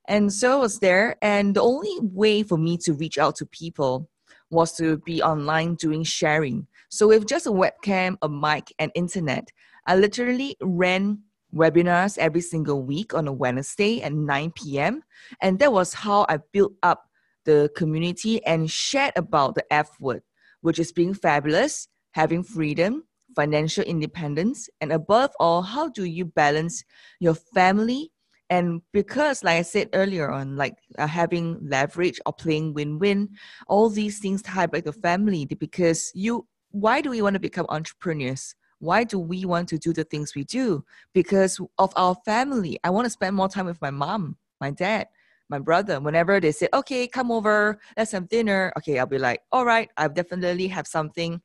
And 0.09 0.32
so 0.32 0.52
I 0.52 0.56
was 0.56 0.78
there, 0.80 1.16
and 1.23 1.54
the 1.54 1.62
only 1.62 1.97
way 2.00 2.42
for 2.42 2.59
me 2.59 2.76
to 2.78 2.92
reach 2.92 3.18
out 3.18 3.37
to 3.37 3.47
people 3.47 4.09
was 4.50 4.73
to 4.76 4.99
be 4.99 5.23
online 5.23 5.75
doing 5.76 6.02
sharing. 6.02 6.66
So 6.90 7.09
with 7.09 7.26
just 7.26 7.47
a 7.47 7.50
webcam, 7.50 8.16
a 8.21 8.28
mic, 8.28 8.73
and 8.78 8.92
internet, 8.94 9.49
I 9.87 9.97
literally 9.97 10.56
ran 10.61 11.23
webinars 11.54 12.18
every 12.18 12.40
single 12.40 12.82
week 12.82 13.14
on 13.14 13.28
a 13.28 13.32
Wednesday 13.32 14.02
at 14.02 14.12
9 14.12 14.52
p.m. 14.52 15.02
And 15.40 15.59
that 15.59 15.73
was 15.73 15.94
how 15.94 16.26
I 16.28 16.38
built 16.52 16.73
up 16.82 17.09
the 17.44 17.71
community 17.76 18.44
and 18.44 18.71
shared 18.71 19.12
about 19.16 19.54
the 19.54 19.73
F 19.73 19.88
word, 20.00 20.23
which 20.61 20.78
is 20.78 20.92
being 20.92 21.14
fabulous, 21.14 21.88
having 22.12 22.42
freedom, 22.42 23.04
financial 23.35 23.85
independence, 23.85 24.68
and 24.80 24.92
above 24.92 25.30
all, 25.40 25.62
how 25.62 25.88
do 25.88 26.04
you 26.04 26.25
balance 26.25 26.85
your 27.21 27.35
family? 27.35 28.12
And 28.52 28.82
because, 28.92 29.42
like 29.42 29.59
I 29.59 29.62
said 29.62 29.88
earlier 29.94 30.30
on, 30.30 30.56
like 30.56 30.76
uh, 30.99 31.06
having 31.06 31.59
leverage 31.66 32.21
or 32.26 32.35
playing 32.35 32.75
win-win, 32.75 33.30
all 33.66 33.88
these 33.88 34.18
things 34.18 34.42
tie 34.42 34.66
back 34.66 34.85
to 34.85 34.92
family 34.92 35.47
because 35.47 36.12
you. 36.14 36.47
Why 36.71 37.00
do 37.00 37.09
we 37.11 37.23
want 37.23 37.35
to 37.35 37.40
become 37.40 37.66
entrepreneurs? 37.71 38.54
Why 38.78 39.04
do 39.04 39.18
we 39.18 39.47
want 39.47 39.71
to 39.71 39.78
do 39.78 39.92
the 39.94 40.04
things 40.04 40.35
we 40.35 40.44
do? 40.44 40.85
Because 41.14 41.61
of 41.78 41.92
our 41.97 42.14
family. 42.26 42.78
I 42.85 42.90
want 42.90 43.06
to 43.06 43.11
spend 43.11 43.37
more 43.37 43.49
time 43.49 43.66
with 43.66 43.80
my 43.80 43.90
mom, 43.90 44.37
my 44.61 44.71
dad 44.71 45.09
my 45.52 45.59
brother, 45.59 46.00
whenever 46.00 46.40
they 46.40 46.50
say, 46.50 46.66
okay, 46.73 47.06
come 47.06 47.30
over, 47.30 47.78
let's 47.97 48.12
have 48.12 48.26
dinner, 48.30 48.73
okay, 48.78 48.99
I'll 48.99 49.06
be 49.06 49.18
like, 49.18 49.42
all 49.52 49.66
right, 49.66 49.90
I 49.99 50.09
definitely 50.09 50.66
have 50.68 50.87
something 50.87 51.42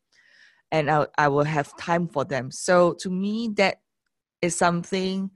and 0.72 0.90
I, 0.90 1.08
I 1.18 1.28
will 1.28 1.44
have 1.44 1.76
time 1.78 2.08
for 2.08 2.24
them. 2.24 2.50
So 2.50 2.94
to 3.02 3.10
me, 3.10 3.50
that 3.58 3.82
is 4.42 4.56
something 4.56 5.30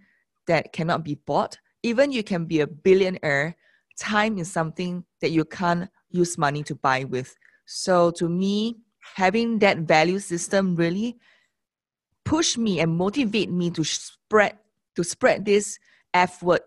that 0.51 0.73
cannot 0.73 1.03
be 1.03 1.15
bought. 1.15 1.57
Even 1.81 2.11
you 2.11 2.23
can 2.23 2.43
be 2.45 2.59
a 2.59 2.67
billionaire, 2.67 3.55
time 3.97 4.37
is 4.37 4.51
something 4.51 5.05
that 5.21 5.31
you 5.31 5.45
can't 5.45 5.89
use 6.09 6.37
money 6.37 6.61
to 6.63 6.75
buy 6.75 7.05
with. 7.05 7.33
So 7.65 8.11
to 8.11 8.27
me, 8.27 8.77
having 9.15 9.59
that 9.59 9.79
value 9.79 10.19
system 10.19 10.75
really 10.75 11.17
push 12.25 12.57
me 12.57 12.81
and 12.81 12.97
motivate 12.97 13.49
me 13.49 13.71
to 13.71 13.83
spread 13.83 14.57
to 14.95 15.03
spread 15.03 15.45
this 15.45 15.79
F 16.13 16.43
word 16.43 16.61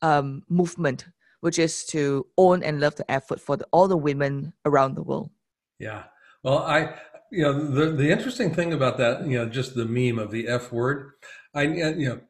um, 0.00 0.42
movement 0.48 1.04
which 1.40 1.58
is 1.58 1.84
to 1.84 2.26
own 2.36 2.62
and 2.62 2.80
love 2.80 2.96
the 2.96 3.08
effort 3.08 3.40
for 3.40 3.56
the, 3.56 3.66
all 3.70 3.86
the 3.86 3.96
women 3.96 4.52
around 4.64 4.96
the 4.96 5.02
world. 5.02 5.30
Yeah. 5.78 6.04
Well, 6.42 6.58
I, 6.58 6.94
you 7.30 7.42
know, 7.44 7.70
the, 7.70 7.92
the 7.92 8.10
interesting 8.10 8.52
thing 8.52 8.72
about 8.72 8.96
that, 8.98 9.26
you 9.26 9.38
know, 9.38 9.46
just 9.46 9.74
the 9.74 9.84
meme 9.84 10.18
of 10.18 10.30
the 10.30 10.48
F 10.48 10.72
word, 10.72 11.12
I, 11.54 11.62
you 11.62 12.08
know, 12.08 12.20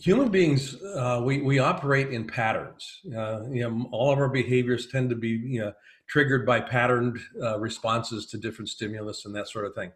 human 0.00 0.30
beings, 0.30 0.80
uh, 0.82 1.20
we, 1.22 1.42
we 1.42 1.58
operate 1.58 2.10
in 2.10 2.26
patterns. 2.26 3.00
Uh, 3.06 3.42
you 3.50 3.68
know, 3.68 3.88
all 3.92 4.12
of 4.12 4.18
our 4.18 4.28
behaviors 4.28 4.86
tend 4.86 5.10
to 5.10 5.16
be, 5.16 5.28
you 5.28 5.60
know, 5.60 5.72
triggered 6.08 6.44
by 6.44 6.60
patterned 6.60 7.18
uh, 7.42 7.58
responses 7.58 8.26
to 8.26 8.38
different 8.38 8.68
stimulus 8.68 9.26
and 9.26 9.34
that 9.34 9.48
sort 9.48 9.64
of 9.64 9.74
thing. 9.74 9.92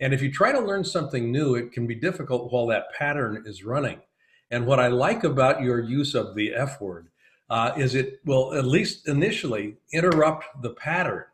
And 0.00 0.14
if 0.14 0.22
you 0.22 0.30
try 0.30 0.52
to 0.52 0.60
learn 0.60 0.84
something 0.84 1.32
new, 1.32 1.56
it 1.56 1.72
can 1.72 1.86
be 1.86 1.94
difficult 1.94 2.52
while 2.52 2.66
that 2.68 2.92
pattern 2.96 3.42
is 3.46 3.64
running. 3.64 4.00
And 4.50 4.66
what 4.66 4.78
I 4.78 4.88
like 4.88 5.24
about 5.24 5.62
your 5.62 5.80
use 5.80 6.14
of 6.14 6.34
the 6.34 6.54
F 6.54 6.80
word 6.80 7.08
uh, 7.50 7.72
is 7.76 7.94
it 7.94 8.20
will 8.24 8.54
at 8.54 8.64
least 8.64 9.08
initially 9.08 9.78
interrupt 9.92 10.44
the 10.62 10.70
pattern. 10.70 11.24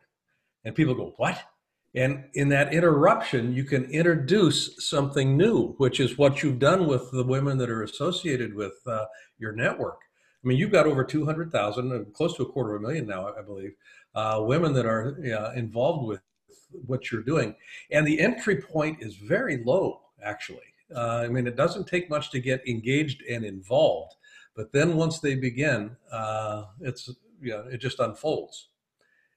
And 0.65 0.75
people 0.75 0.95
go, 0.95 1.13
what? 1.17 1.39
And 1.95 2.25
in 2.35 2.49
that 2.49 2.73
interruption, 2.73 3.55
you 3.55 3.65
can 3.65 3.85
introduce 3.85 4.89
something 4.89 5.37
new, 5.37 5.75
which 5.79 6.01
is 6.01 6.19
what 6.19 6.43
you've 6.43 6.59
done 6.59 6.87
with 6.87 7.11
the 7.13 7.23
women 7.23 7.57
that 7.59 7.71
are 7.71 7.85
associated 7.85 8.55
with 8.55 8.75
uh, 8.87 9.05
your 9.39 9.53
network. 9.53 9.99
I 10.45 10.49
mean, 10.49 10.59
you've 10.59 10.73
got 10.73 10.87
over 10.87 11.05
200,000, 11.05 11.93
uh, 11.93 12.05
close 12.13 12.37
to 12.37 12.43
a 12.43 12.53
quarter 12.53 12.75
of 12.75 12.83
a 12.83 12.87
million 12.87 13.07
now, 13.07 13.33
I 13.39 13.43
believe, 13.43 13.75
uh, 14.15 14.43
women 14.43 14.75
that 14.75 14.87
are 14.87 15.17
uh, 15.25 15.53
involved 15.53 16.07
with 16.09 16.21
what 16.87 17.11
you're 17.11 17.23
doing. 17.23 17.55
And 17.91 18.07
the 18.07 18.21
entry 18.21 18.61
point 18.61 18.99
is 19.01 19.17
very 19.17 19.63
low, 19.65 20.03
actually. 20.23 20.59
Uh, 20.95 21.23
I 21.25 21.29
mean, 21.29 21.47
it 21.47 21.57
doesn't 21.57 21.87
take 21.87 22.11
much 22.11 22.31
to 22.33 22.41
get 22.41 22.67
engaged 22.69 23.23
and 23.23 23.45
involved. 23.45 24.15
But 24.57 24.73
then 24.73 24.97
once 24.97 25.21
they 25.21 25.35
begin, 25.35 25.97
uh, 26.13 26.65
it's 26.81 27.09
you 27.41 27.51
know, 27.51 27.65
it 27.71 27.79
just 27.79 27.99
unfolds. 27.99 28.69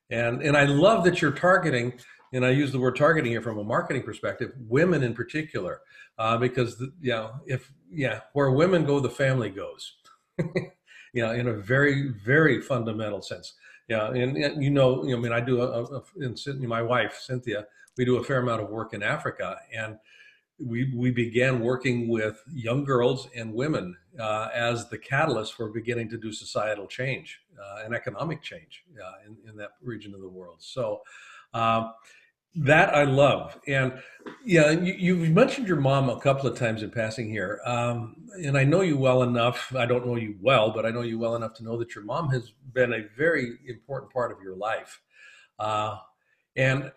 And 0.09 0.41
and 0.41 0.55
I 0.55 0.65
love 0.65 1.03
that 1.05 1.21
you're 1.21 1.31
targeting, 1.31 1.93
and 2.33 2.45
I 2.45 2.49
use 2.49 2.71
the 2.71 2.79
word 2.79 2.95
targeting 2.95 3.31
here 3.31 3.41
from 3.41 3.57
a 3.57 3.63
marketing 3.63 4.03
perspective, 4.03 4.51
women 4.67 5.03
in 5.03 5.13
particular, 5.13 5.81
uh, 6.17 6.37
because 6.37 6.77
the, 6.77 6.91
you 7.01 7.11
know 7.11 7.31
if 7.45 7.71
yeah, 7.91 8.21
where 8.33 8.51
women 8.51 8.85
go, 8.85 8.99
the 8.99 9.09
family 9.09 9.49
goes. 9.49 9.93
you 10.37 11.23
know, 11.23 11.31
in 11.31 11.47
a 11.47 11.53
very 11.53 12.09
very 12.09 12.61
fundamental 12.61 13.21
sense. 13.21 13.53
Yeah, 13.87 14.09
and, 14.11 14.35
and 14.35 14.61
you 14.61 14.69
know, 14.69 15.03
you 15.03 15.11
know, 15.11 15.17
I 15.17 15.21
mean, 15.21 15.31
I 15.31 15.39
do 15.39 15.61
a, 15.61 15.83
a, 15.83 16.53
my 16.55 16.81
wife 16.81 17.19
Cynthia, 17.21 17.65
we 17.97 18.05
do 18.05 18.17
a 18.17 18.23
fair 18.23 18.39
amount 18.39 18.61
of 18.61 18.69
work 18.69 18.93
in 18.93 19.01
Africa, 19.01 19.57
and 19.73 19.97
we, 20.59 20.91
we 20.95 21.11
began 21.11 21.59
working 21.59 22.07
with 22.07 22.41
young 22.51 22.83
girls 22.83 23.29
and 23.35 23.53
women 23.53 23.95
uh, 24.19 24.49
as 24.53 24.89
the 24.89 24.97
catalyst 24.97 25.53
for 25.53 25.69
beginning 25.69 26.09
to 26.09 26.17
do 26.17 26.31
societal 26.31 26.87
change 26.87 27.41
uh, 27.61 27.83
and 27.85 27.93
economic 27.93 28.41
change 28.41 28.83
uh, 29.03 29.11
in, 29.25 29.49
in 29.49 29.55
that 29.57 29.71
region 29.81 30.13
of 30.15 30.21
the 30.21 30.29
world. 30.29 30.57
So 30.59 31.01
um, 31.53 31.93
that 32.55 32.93
I 32.95 33.03
love. 33.03 33.59
And 33.67 33.93
yeah, 34.43 34.71
you, 34.71 35.19
have 35.23 35.31
mentioned 35.31 35.67
your 35.67 35.79
mom 35.79 36.09
a 36.09 36.19
couple 36.19 36.49
of 36.49 36.57
times 36.57 36.81
in 36.83 36.89
passing 36.89 37.29
here. 37.29 37.59
Um, 37.65 38.15
and 38.43 38.57
I 38.57 38.63
know 38.63 38.81
you 38.81 38.97
well 38.97 39.23
enough. 39.23 39.73
I 39.75 39.85
don't 39.85 40.05
know 40.05 40.15
you 40.15 40.35
well, 40.41 40.71
but 40.71 40.85
I 40.85 40.89
know 40.89 41.01
you 41.01 41.19
well 41.19 41.35
enough 41.35 41.53
to 41.55 41.63
know 41.63 41.77
that 41.77 41.93
your 41.93 42.03
mom 42.03 42.29
has 42.31 42.51
been 42.73 42.93
a 42.93 43.05
very 43.15 43.57
important 43.67 44.11
part 44.11 44.31
of 44.31 44.41
your 44.41 44.55
life. 44.55 45.01
Uh, 45.59 45.97
and 46.55 46.91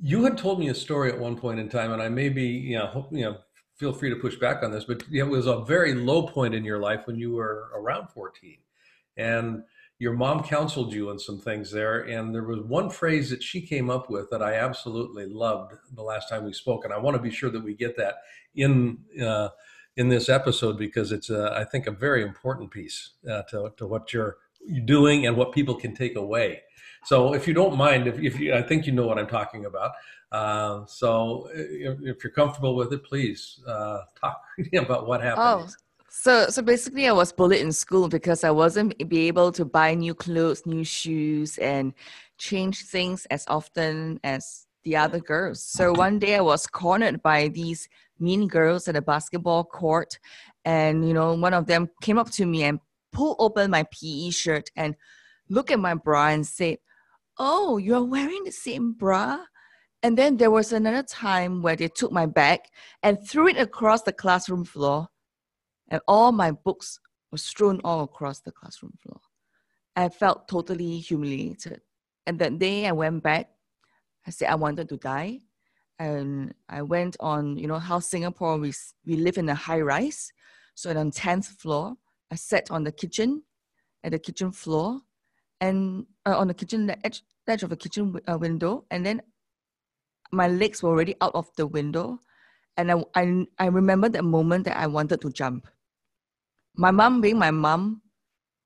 you 0.00 0.24
had 0.24 0.38
told 0.38 0.58
me 0.58 0.68
a 0.68 0.74
story 0.74 1.12
at 1.12 1.18
one 1.18 1.36
point 1.36 1.60
in 1.60 1.68
time, 1.68 1.92
and 1.92 2.02
I 2.02 2.08
may 2.08 2.28
be, 2.28 2.46
you 2.46 2.78
know, 2.78 2.86
hope, 2.86 3.12
you 3.12 3.24
know, 3.24 3.38
feel 3.76 3.92
free 3.92 4.10
to 4.10 4.16
push 4.16 4.36
back 4.36 4.62
on 4.62 4.70
this, 4.70 4.84
but 4.84 5.02
it 5.12 5.22
was 5.22 5.46
a 5.46 5.60
very 5.60 5.94
low 5.94 6.26
point 6.26 6.54
in 6.54 6.64
your 6.64 6.78
life 6.78 7.06
when 7.06 7.16
you 7.16 7.32
were 7.32 7.70
around 7.74 8.08
14, 8.08 8.58
and 9.16 9.62
your 10.02 10.14
mom 10.14 10.42
counseled 10.42 10.92
you 10.92 11.10
on 11.10 11.18
some 11.18 11.38
things 11.38 11.70
there, 11.70 12.00
and 12.00 12.34
there 12.34 12.42
was 12.42 12.58
one 12.58 12.90
phrase 12.90 13.30
that 13.30 13.40
she 13.40 13.60
came 13.60 13.88
up 13.88 14.10
with 14.10 14.28
that 14.30 14.42
I 14.42 14.54
absolutely 14.54 15.26
loved 15.26 15.74
the 15.94 16.02
last 16.02 16.28
time 16.28 16.44
we 16.44 16.52
spoke, 16.52 16.84
and 16.84 16.92
I 16.92 16.98
want 16.98 17.16
to 17.16 17.22
be 17.22 17.30
sure 17.30 17.50
that 17.50 17.62
we 17.62 17.74
get 17.74 17.96
that 17.96 18.16
in. 18.56 18.98
Uh, 19.22 19.50
in 19.98 20.08
this 20.08 20.30
episode 20.30 20.78
because 20.78 21.12
it's 21.12 21.28
a, 21.28 21.52
I 21.54 21.64
think 21.64 21.86
a 21.86 21.90
very 21.90 22.22
important 22.22 22.70
piece 22.70 23.10
uh, 23.30 23.42
to, 23.50 23.74
to 23.76 23.86
what 23.86 24.10
you're 24.10 24.38
doing 24.86 25.26
and 25.26 25.36
what 25.36 25.52
people 25.52 25.74
can 25.74 25.94
take 25.94 26.16
away. 26.16 26.62
So 27.04 27.34
if 27.34 27.46
you 27.46 27.52
don't 27.52 27.76
mind, 27.76 28.06
if, 28.06 28.18
if 28.18 28.40
you, 28.40 28.54
I 28.54 28.62
think 28.62 28.86
you 28.86 28.92
know 28.94 29.06
what 29.06 29.18
I'm 29.18 29.26
talking 29.26 29.66
about. 29.66 29.92
Uh, 30.32 30.86
so 30.86 31.46
if, 31.52 31.98
if, 32.00 32.24
you're 32.24 32.32
comfortable 32.32 32.74
with 32.74 32.90
it, 32.90 33.04
please 33.04 33.60
uh, 33.68 33.98
talk 34.18 34.40
about 34.72 35.06
what 35.06 35.20
happened. 35.20 35.68
Oh. 35.68 35.91
So, 36.14 36.48
so 36.50 36.60
basically, 36.60 37.08
I 37.08 37.12
was 37.12 37.32
bullied 37.32 37.62
in 37.62 37.72
school 37.72 38.06
because 38.06 38.44
I 38.44 38.50
wasn't 38.50 39.08
be 39.08 39.28
able 39.28 39.50
to 39.52 39.64
buy 39.64 39.94
new 39.94 40.14
clothes, 40.14 40.66
new 40.66 40.84
shoes, 40.84 41.56
and 41.56 41.94
change 42.36 42.84
things 42.84 43.24
as 43.30 43.46
often 43.48 44.20
as 44.22 44.66
the 44.84 44.94
other 44.94 45.20
girls. 45.20 45.64
So 45.64 45.90
one 45.94 46.18
day 46.18 46.36
I 46.36 46.42
was 46.42 46.66
cornered 46.66 47.22
by 47.22 47.48
these 47.48 47.88
mean 48.20 48.46
girls 48.46 48.88
at 48.88 48.94
a 48.94 49.00
basketball 49.00 49.64
court, 49.64 50.18
and 50.66 51.08
you 51.08 51.14
know, 51.14 51.32
one 51.32 51.54
of 51.54 51.66
them 51.66 51.88
came 52.02 52.18
up 52.18 52.30
to 52.32 52.44
me 52.44 52.64
and 52.64 52.78
pulled 53.10 53.36
open 53.38 53.70
my 53.70 53.84
PE 53.84 54.30
shirt 54.30 54.70
and 54.76 54.94
looked 55.48 55.70
at 55.70 55.80
my 55.80 55.94
bra 55.94 56.28
and 56.28 56.46
said, 56.46 56.76
oh, 57.38 57.78
you're 57.78 58.04
wearing 58.04 58.44
the 58.44 58.52
same 58.52 58.92
bra? 58.92 59.38
And 60.02 60.18
then 60.18 60.36
there 60.36 60.50
was 60.50 60.74
another 60.74 61.04
time 61.04 61.62
where 61.62 61.74
they 61.74 61.88
took 61.88 62.12
my 62.12 62.26
bag 62.26 62.60
and 63.02 63.26
threw 63.26 63.48
it 63.48 63.56
across 63.56 64.02
the 64.02 64.12
classroom 64.12 64.66
floor, 64.66 65.08
and 65.92 66.00
all 66.08 66.32
my 66.32 66.50
books 66.50 66.98
were 67.30 67.38
strewn 67.38 67.78
all 67.84 68.02
across 68.02 68.40
the 68.40 68.50
classroom 68.50 68.94
floor. 69.02 69.20
I 69.94 70.08
felt 70.08 70.48
totally 70.48 70.98
humiliated. 70.98 71.82
And 72.26 72.38
that 72.38 72.58
day 72.58 72.86
I 72.86 72.92
went 72.92 73.22
back, 73.22 73.50
I 74.26 74.30
said 74.30 74.48
I 74.48 74.54
wanted 74.54 74.88
to 74.88 74.96
die. 74.96 75.40
And 75.98 76.54
I 76.70 76.80
went 76.80 77.18
on, 77.20 77.58
you 77.58 77.68
know, 77.68 77.78
how 77.78 77.98
Singapore, 77.98 78.56
we, 78.56 78.72
we 79.04 79.16
live 79.16 79.36
in 79.36 79.50
a 79.50 79.54
high 79.54 79.82
rise. 79.82 80.32
So 80.74 80.90
on 80.98 81.10
10th 81.10 81.58
floor, 81.60 81.94
I 82.30 82.36
sat 82.36 82.70
on 82.70 82.84
the 82.84 82.92
kitchen, 82.92 83.42
at 84.02 84.12
the 84.12 84.18
kitchen 84.18 84.50
floor, 84.50 85.00
and 85.60 86.06
uh, 86.24 86.38
on 86.38 86.48
the 86.48 86.54
kitchen 86.54 86.86
the 86.86 87.06
edge, 87.06 87.22
edge 87.46 87.62
of 87.62 87.68
the 87.68 87.76
kitchen 87.76 88.18
uh, 88.26 88.38
window, 88.38 88.86
and 88.90 89.04
then 89.04 89.20
my 90.32 90.48
legs 90.48 90.82
were 90.82 90.88
already 90.88 91.14
out 91.20 91.34
of 91.34 91.50
the 91.56 91.66
window, 91.66 92.18
and 92.78 92.90
I, 92.90 93.04
I 93.14 93.46
I 93.58 93.66
remember 93.66 94.08
that 94.08 94.24
moment 94.24 94.64
that 94.64 94.78
I 94.78 94.86
wanted 94.86 95.20
to 95.20 95.30
jump. 95.30 95.68
My 96.74 96.90
mom, 96.90 97.20
being 97.20 97.38
my 97.38 97.50
mom, 97.50 98.02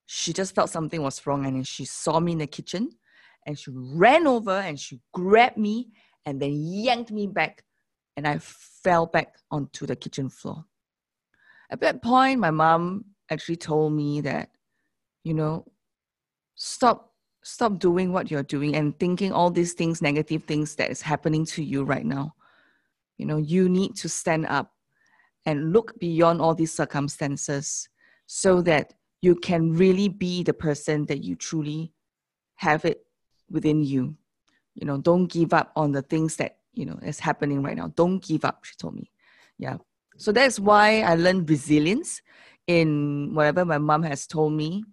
she 0.06 0.32
just 0.32 0.54
felt 0.54 0.70
something 0.70 1.02
was 1.02 1.26
wrong, 1.26 1.46
and 1.46 1.66
she 1.66 1.84
saw 1.84 2.20
me 2.20 2.32
in 2.32 2.38
the 2.38 2.46
kitchen, 2.46 2.90
and 3.46 3.58
she 3.58 3.70
ran 3.74 4.26
over 4.26 4.58
and 4.58 4.78
she 4.78 5.00
grabbed 5.12 5.56
me 5.56 5.88
and 6.24 6.40
then 6.40 6.52
yanked 6.54 7.12
me 7.12 7.26
back, 7.26 7.64
and 8.16 8.26
I 8.26 8.38
fell 8.38 9.06
back 9.06 9.36
onto 9.50 9.86
the 9.86 9.96
kitchen 9.96 10.28
floor. 10.28 10.64
At 11.70 11.80
that 11.80 12.02
point, 12.02 12.40
my 12.40 12.50
mom 12.50 13.04
actually 13.30 13.56
told 13.56 13.92
me 13.92 14.20
that, 14.22 14.50
you 15.24 15.34
know, 15.34 15.66
stop 16.54 17.12
stop 17.42 17.78
doing 17.78 18.12
what 18.12 18.28
you're 18.28 18.42
doing 18.42 18.74
and 18.74 18.98
thinking 18.98 19.30
all 19.30 19.50
these 19.50 19.72
things, 19.72 20.02
negative 20.02 20.42
things 20.44 20.74
that 20.74 20.90
is 20.90 21.00
happening 21.00 21.46
to 21.46 21.62
you 21.62 21.84
right 21.84 22.04
now. 22.04 22.34
You 23.18 23.26
know, 23.26 23.36
you 23.36 23.68
need 23.68 23.94
to 23.96 24.08
stand 24.08 24.46
up 24.46 24.72
and 25.44 25.72
look 25.72 25.96
beyond 26.00 26.40
all 26.40 26.56
these 26.56 26.72
circumstances 26.72 27.88
so 28.26 28.62
that 28.62 28.94
you 29.22 29.34
can 29.34 29.72
really 29.72 30.08
be 30.08 30.42
the 30.42 30.52
person 30.52 31.06
that 31.06 31.24
you 31.24 31.36
truly 31.36 31.92
have 32.56 32.84
it 32.84 33.06
within 33.50 33.82
you. 33.82 34.16
You 34.74 34.86
know, 34.86 34.98
don't 34.98 35.26
give 35.26 35.54
up 35.54 35.72
on 35.76 35.92
the 35.92 36.02
things 36.02 36.36
that, 36.36 36.58
you 36.74 36.84
know, 36.84 36.98
is 37.02 37.18
happening 37.18 37.62
right 37.62 37.76
now. 37.76 37.88
Don't 37.88 38.22
give 38.22 38.44
up, 38.44 38.64
she 38.64 38.74
told 38.76 38.94
me. 38.94 39.10
Yeah. 39.58 39.78
So 40.18 40.32
that's 40.32 40.60
why 40.60 41.02
I 41.02 41.14
learned 41.14 41.48
resilience 41.48 42.20
in 42.66 43.34
whatever 43.34 43.64
my 43.64 43.78
mom 43.78 44.02
has 44.02 44.26
told 44.26 44.52
me 44.52 44.84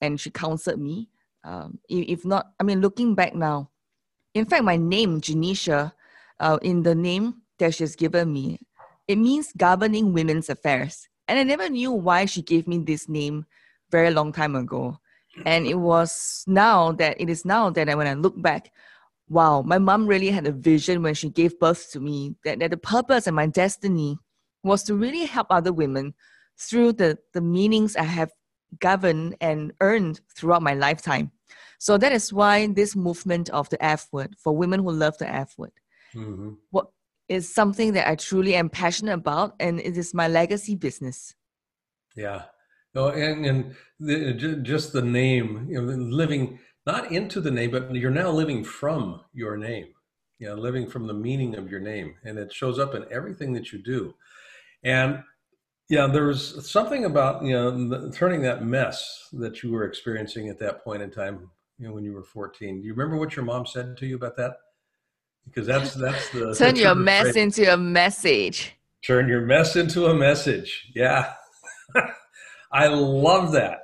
and 0.00 0.20
she 0.20 0.30
counseled 0.30 0.80
me 0.80 1.08
um, 1.44 1.78
if 1.88 2.24
not, 2.24 2.52
I 2.58 2.64
mean, 2.64 2.80
looking 2.80 3.14
back 3.14 3.34
now, 3.34 3.70
in 4.34 4.44
fact, 4.44 4.64
my 4.64 4.76
name, 4.76 5.20
Genecia, 5.20 5.92
uh, 6.38 6.58
in 6.62 6.82
the 6.82 6.94
name 6.94 7.42
that 7.58 7.74
she's 7.74 7.96
given 7.96 8.32
me, 8.32 8.60
it 9.08 9.16
means 9.16 9.52
governing 9.56 10.12
women's 10.12 10.48
affairs. 10.48 11.08
And 11.30 11.38
I 11.38 11.44
never 11.44 11.68
knew 11.68 11.92
why 11.92 12.24
she 12.24 12.42
gave 12.42 12.66
me 12.66 12.78
this 12.78 13.08
name 13.08 13.46
very 13.92 14.10
long 14.10 14.32
time 14.32 14.56
ago. 14.56 14.98
And 15.46 15.64
it 15.64 15.76
was 15.76 16.42
now 16.48 16.90
that 16.92 17.20
it 17.20 17.30
is 17.30 17.44
now 17.44 17.70
that 17.70 17.88
I, 17.88 17.94
when 17.94 18.08
I 18.08 18.14
look 18.14 18.34
back, 18.42 18.72
wow, 19.28 19.62
my 19.62 19.78
mom 19.78 20.08
really 20.08 20.30
had 20.30 20.48
a 20.48 20.52
vision 20.52 21.04
when 21.04 21.14
she 21.14 21.30
gave 21.30 21.56
birth 21.60 21.92
to 21.92 22.00
me 22.00 22.34
that, 22.44 22.58
that 22.58 22.72
the 22.72 22.76
purpose 22.76 23.28
and 23.28 23.36
my 23.36 23.46
destiny 23.46 24.18
was 24.64 24.82
to 24.82 24.96
really 24.96 25.24
help 25.24 25.46
other 25.50 25.72
women 25.72 26.14
through 26.58 26.94
the, 26.94 27.16
the 27.32 27.40
meanings 27.40 27.94
I 27.94 28.02
have 28.02 28.32
governed 28.80 29.36
and 29.40 29.72
earned 29.80 30.20
throughout 30.34 30.62
my 30.62 30.74
lifetime. 30.74 31.30
So 31.78 31.96
that 31.96 32.10
is 32.10 32.32
why 32.32 32.66
this 32.66 32.96
movement 32.96 33.50
of 33.50 33.68
the 33.68 33.80
F 33.82 34.08
word 34.10 34.34
for 34.36 34.56
women 34.56 34.80
who 34.80 34.90
love 34.90 35.16
the 35.18 35.28
F 35.32 35.54
word, 35.56 35.72
mm-hmm. 36.12 36.54
what 36.72 36.88
is 37.30 37.48
something 37.48 37.92
that 37.92 38.08
I 38.08 38.16
truly 38.16 38.56
am 38.56 38.68
passionate 38.68 39.14
about, 39.14 39.54
and 39.60 39.78
it 39.78 39.96
is 39.96 40.12
my 40.12 40.26
legacy 40.26 40.74
business. 40.74 41.36
Yeah, 42.16 42.42
no, 42.92 43.10
and 43.10 43.46
and 43.46 43.76
the, 44.00 44.34
just 44.62 44.92
the 44.92 45.00
name, 45.00 45.68
you 45.70 45.80
know, 45.80 45.92
living 45.94 46.58
not 46.86 47.12
into 47.12 47.40
the 47.40 47.52
name, 47.52 47.70
but 47.70 47.94
you're 47.94 48.10
now 48.10 48.30
living 48.30 48.64
from 48.64 49.20
your 49.32 49.56
name. 49.56 49.94
You 50.40 50.48
know, 50.48 50.54
living 50.56 50.88
from 50.88 51.06
the 51.06 51.14
meaning 51.14 51.54
of 51.54 51.70
your 51.70 51.78
name, 51.78 52.16
and 52.24 52.36
it 52.36 52.52
shows 52.52 52.80
up 52.80 52.96
in 52.96 53.04
everything 53.12 53.52
that 53.52 53.72
you 53.72 53.78
do. 53.78 54.14
And 54.82 55.22
yeah, 55.88 56.08
there 56.08 56.26
was 56.26 56.68
something 56.68 57.04
about 57.04 57.44
you 57.44 57.52
know 57.52 58.10
turning 58.10 58.42
that 58.42 58.64
mess 58.64 59.28
that 59.34 59.62
you 59.62 59.70
were 59.70 59.84
experiencing 59.84 60.48
at 60.48 60.58
that 60.58 60.82
point 60.82 61.02
in 61.02 61.12
time, 61.12 61.48
you 61.78 61.86
know, 61.86 61.94
when 61.94 62.02
you 62.02 62.12
were 62.12 62.24
14. 62.24 62.80
Do 62.80 62.86
you 62.86 62.92
remember 62.92 63.18
what 63.18 63.36
your 63.36 63.44
mom 63.44 63.66
said 63.66 63.96
to 63.98 64.06
you 64.06 64.16
about 64.16 64.36
that? 64.38 64.56
Because 65.46 65.66
that's 65.66 65.94
that's 65.94 66.30
the 66.30 66.54
turn 66.58 66.76
your 66.76 66.94
mess 66.94 67.36
into 67.36 67.72
a 67.72 67.76
message. 67.76 68.76
Turn 69.04 69.28
your 69.28 69.40
mess 69.40 69.76
into 69.76 70.06
a 70.06 70.14
message. 70.14 70.90
Yeah, 70.94 71.32
I 72.72 72.88
love 72.88 73.52
that, 73.52 73.78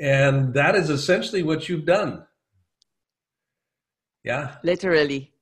and 0.00 0.54
that 0.54 0.74
is 0.74 0.90
essentially 0.90 1.42
what 1.42 1.68
you've 1.68 1.86
done. 1.86 2.26
Yeah, 4.24 4.56
literally. 4.62 5.32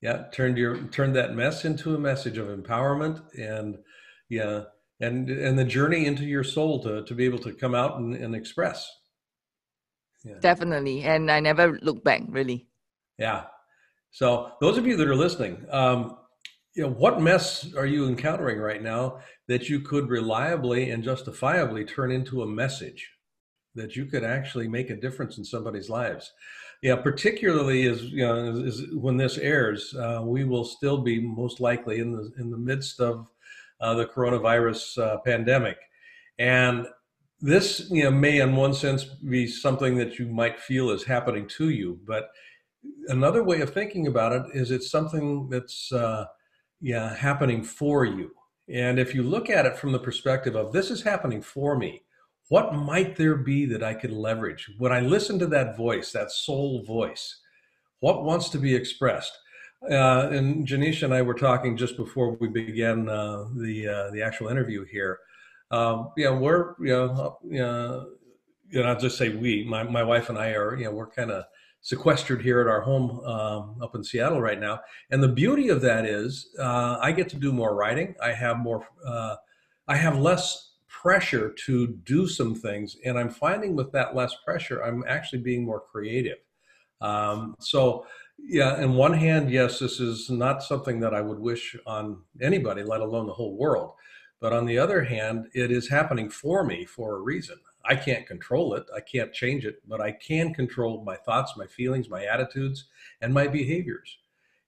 Yeah, 0.00 0.24
turned 0.32 0.58
your 0.58 0.76
turned 0.88 1.16
that 1.16 1.34
mess 1.34 1.64
into 1.64 1.94
a 1.94 1.98
message 1.98 2.38
of 2.38 2.48
empowerment 2.48 3.22
and 3.38 3.78
yeah 4.28 4.64
and 5.00 5.28
and 5.30 5.58
the 5.58 5.64
journey 5.64 6.06
into 6.06 6.24
your 6.24 6.44
soul 6.44 6.82
to 6.82 7.04
to 7.04 7.14
be 7.14 7.24
able 7.24 7.38
to 7.38 7.52
come 7.52 7.74
out 7.74 7.98
and, 7.98 8.14
and 8.14 8.34
express 8.34 8.88
yeah. 10.24 10.38
definitely 10.40 11.02
and 11.02 11.30
i 11.30 11.40
never 11.40 11.78
look 11.82 12.02
back 12.04 12.22
really 12.28 12.66
yeah 13.18 13.44
so 14.14 14.52
those 14.60 14.78
of 14.78 14.86
you 14.86 14.96
that 14.96 15.08
are 15.08 15.16
listening 15.16 15.64
um, 15.70 16.16
you 16.74 16.82
know 16.82 16.90
what 16.90 17.20
mess 17.20 17.74
are 17.74 17.86
you 17.86 18.06
encountering 18.06 18.58
right 18.58 18.82
now 18.82 19.18
that 19.48 19.68
you 19.68 19.80
could 19.80 20.08
reliably 20.08 20.90
and 20.90 21.04
justifiably 21.04 21.84
turn 21.84 22.10
into 22.10 22.42
a 22.42 22.46
message 22.46 23.10
that 23.74 23.96
you 23.96 24.06
could 24.06 24.24
actually 24.24 24.68
make 24.68 24.88
a 24.90 24.96
difference 24.96 25.36
in 25.38 25.44
somebody's 25.44 25.90
lives 25.90 26.32
yeah 26.82 26.96
particularly 26.96 27.86
as 27.86 28.04
you 28.04 28.26
know 28.26 28.50
as, 28.50 28.80
as 28.80 28.86
when 28.94 29.16
this 29.16 29.36
airs 29.38 29.94
uh, 29.94 30.20
we 30.24 30.44
will 30.44 30.64
still 30.64 30.98
be 30.98 31.20
most 31.20 31.60
likely 31.60 31.98
in 31.98 32.12
the 32.12 32.32
in 32.38 32.50
the 32.50 32.58
midst 32.58 33.00
of 33.00 33.28
uh, 33.80 33.94
the 33.94 34.06
coronavirus 34.06 34.98
uh, 34.98 35.18
pandemic. 35.18 35.76
And 36.38 36.86
this 37.40 37.88
you 37.90 38.04
know, 38.04 38.10
may, 38.10 38.40
in 38.40 38.56
one 38.56 38.74
sense, 38.74 39.04
be 39.04 39.46
something 39.46 39.96
that 39.98 40.18
you 40.18 40.26
might 40.26 40.58
feel 40.58 40.90
is 40.90 41.04
happening 41.04 41.46
to 41.58 41.68
you. 41.68 42.00
But 42.06 42.30
another 43.08 43.42
way 43.42 43.60
of 43.60 43.72
thinking 43.72 44.06
about 44.06 44.32
it 44.32 44.42
is 44.54 44.70
it's 44.70 44.90
something 44.90 45.48
that's 45.48 45.92
uh, 45.92 46.26
yeah, 46.80 47.14
happening 47.14 47.62
for 47.62 48.04
you. 48.04 48.30
And 48.68 48.98
if 48.98 49.14
you 49.14 49.22
look 49.22 49.50
at 49.50 49.66
it 49.66 49.76
from 49.76 49.92
the 49.92 49.98
perspective 49.98 50.54
of 50.54 50.72
this 50.72 50.90
is 50.90 51.02
happening 51.02 51.42
for 51.42 51.76
me, 51.76 52.02
what 52.48 52.74
might 52.74 53.16
there 53.16 53.36
be 53.36 53.66
that 53.66 53.82
I 53.82 53.94
could 53.94 54.12
leverage? 54.12 54.70
When 54.78 54.92
I 54.92 55.00
listen 55.00 55.38
to 55.38 55.46
that 55.48 55.76
voice, 55.76 56.12
that 56.12 56.30
soul 56.30 56.82
voice, 56.82 57.40
what 58.00 58.24
wants 58.24 58.48
to 58.50 58.58
be 58.58 58.74
expressed? 58.74 59.32
Uh, 59.90 60.28
and 60.30 60.66
Genecia 60.66 61.04
and 61.04 61.14
I 61.14 61.22
were 61.22 61.34
talking 61.34 61.76
just 61.76 61.96
before 61.96 62.32
we 62.40 62.48
began 62.48 63.08
uh, 63.08 63.46
the 63.54 63.88
uh, 63.88 64.10
the 64.12 64.22
actual 64.22 64.48
interview 64.48 64.84
here. 64.84 65.18
Um, 65.70 66.10
we're 66.16 66.74
you 66.80 66.88
know, 66.88 67.38
know, 67.42 68.08
you 68.70 68.82
know, 68.82 68.88
I'll 68.88 68.98
just 68.98 69.18
say 69.18 69.28
we. 69.28 69.64
My 69.64 69.82
my 69.82 70.02
wife 70.02 70.30
and 70.30 70.38
I 70.38 70.50
are 70.50 70.76
you 70.76 70.84
know 70.84 70.92
we're 70.92 71.10
kind 71.10 71.30
of 71.30 71.44
sequestered 71.84 72.40
here 72.40 72.60
at 72.62 72.66
our 72.66 72.80
home 72.80 73.20
um, 73.26 73.76
up 73.82 73.94
in 73.94 74.02
Seattle 74.02 74.40
right 74.40 74.58
now. 74.58 74.80
And 75.10 75.22
the 75.22 75.28
beauty 75.28 75.68
of 75.68 75.82
that 75.82 76.06
is 76.06 76.48
uh, 76.58 76.96
I 77.00 77.12
get 77.12 77.28
to 77.28 77.36
do 77.36 77.52
more 77.52 77.74
writing. 77.76 78.14
I 78.22 78.32
have 78.32 78.58
more. 78.58 78.88
Uh, 79.06 79.36
I 79.86 79.96
have 79.96 80.18
less 80.18 80.72
pressure 80.88 81.54
to 81.66 81.86
do 82.04 82.26
some 82.26 82.54
things, 82.54 82.96
and 83.04 83.18
I'm 83.18 83.28
finding 83.28 83.76
with 83.76 83.92
that 83.92 84.16
less 84.16 84.34
pressure, 84.46 84.82
I'm 84.82 85.04
actually 85.06 85.42
being 85.42 85.62
more 85.62 85.80
creative. 85.80 86.38
Um, 87.02 87.54
so 87.60 88.06
yeah, 88.38 88.80
in 88.80 88.94
one 88.94 89.12
hand, 89.12 89.50
yes, 89.50 89.78
this 89.78 90.00
is 90.00 90.30
not 90.30 90.62
something 90.62 90.98
that 91.00 91.12
I 91.12 91.20
would 91.20 91.38
wish 91.38 91.76
on 91.86 92.22
anybody, 92.40 92.82
let 92.82 93.02
alone 93.02 93.26
the 93.26 93.34
whole 93.34 93.58
world. 93.58 93.92
But 94.40 94.54
on 94.54 94.64
the 94.64 94.78
other 94.78 95.04
hand, 95.04 95.48
it 95.52 95.70
is 95.70 95.88
happening 95.88 96.30
for 96.30 96.64
me 96.64 96.86
for 96.86 97.16
a 97.16 97.20
reason. 97.20 97.58
I 97.86 97.96
can't 97.96 98.26
control 98.26 98.74
it, 98.74 98.84
I 98.94 99.00
can't 99.00 99.32
change 99.32 99.64
it, 99.64 99.76
but 99.86 100.00
I 100.00 100.12
can 100.12 100.54
control 100.54 101.02
my 101.04 101.16
thoughts, 101.16 101.54
my 101.56 101.66
feelings, 101.66 102.08
my 102.08 102.24
attitudes, 102.24 102.86
and 103.20 103.32
my 103.32 103.46
behaviors. 103.46 104.16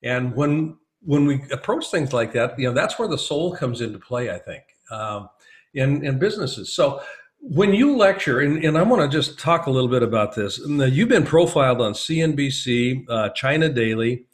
And 0.03 0.35
when 0.35 0.77
when 1.03 1.25
we 1.27 1.43
approach 1.53 1.91
things 1.91 2.13
like 2.13 2.33
that, 2.33 2.59
you 2.59 2.67
know, 2.67 2.75
that's 2.75 2.99
where 2.99 3.09
the 3.09 3.19
soul 3.19 3.55
comes 3.55 3.81
into 3.81 3.99
play. 3.99 4.31
I 4.31 4.39
think 4.39 4.65
um, 4.91 5.29
in 5.75 6.05
in 6.05 6.19
businesses. 6.19 6.75
So 6.75 7.01
when 7.41 7.73
you 7.75 7.97
lecture, 7.97 8.41
and, 8.41 8.65
and 8.65 8.77
I 8.77 8.83
want 8.83 9.03
to 9.03 9.17
just 9.17 9.39
talk 9.39 9.67
a 9.67 9.71
little 9.71 9.91
bit 9.91 10.03
about 10.03 10.35
this. 10.35 10.59
You've 10.59 11.09
been 11.09 11.25
profiled 11.25 11.81
on 11.81 11.93
CNBC, 11.93 13.05
uh, 13.09 13.29
China 13.31 13.69
Daily. 13.69 14.27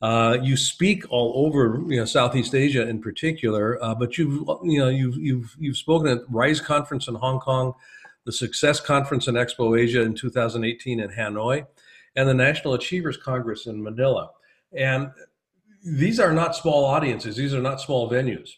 Uh, 0.00 0.36
you 0.42 0.56
speak 0.56 1.04
all 1.10 1.46
over, 1.46 1.82
you 1.88 1.96
know, 1.96 2.04
Southeast 2.04 2.54
Asia 2.54 2.86
in 2.86 3.00
particular. 3.00 3.82
Uh, 3.82 3.94
but 3.94 4.18
you've, 4.18 4.46
you 4.62 4.78
know, 4.78 4.88
you've 4.88 5.16
you've 5.16 5.56
you've 5.58 5.76
spoken 5.76 6.08
at 6.08 6.18
Rise 6.28 6.60
Conference 6.60 7.08
in 7.08 7.14
Hong 7.14 7.40
Kong, 7.40 7.74
the 8.28 8.32
Success 8.32 8.78
Conference 8.78 9.26
in 9.26 9.36
Expo 9.36 9.80
Asia 9.80 10.02
in 10.02 10.12
2018 10.12 11.00
in 11.00 11.08
Hanoi, 11.08 11.66
and 12.14 12.28
the 12.28 12.34
National 12.34 12.74
Achievers 12.74 13.16
Congress 13.16 13.64
in 13.64 13.82
Manila. 13.82 14.28
And 14.76 15.10
these 15.82 16.20
are 16.20 16.34
not 16.34 16.54
small 16.54 16.84
audiences; 16.84 17.36
these 17.36 17.54
are 17.54 17.62
not 17.62 17.80
small 17.80 18.10
venues. 18.10 18.50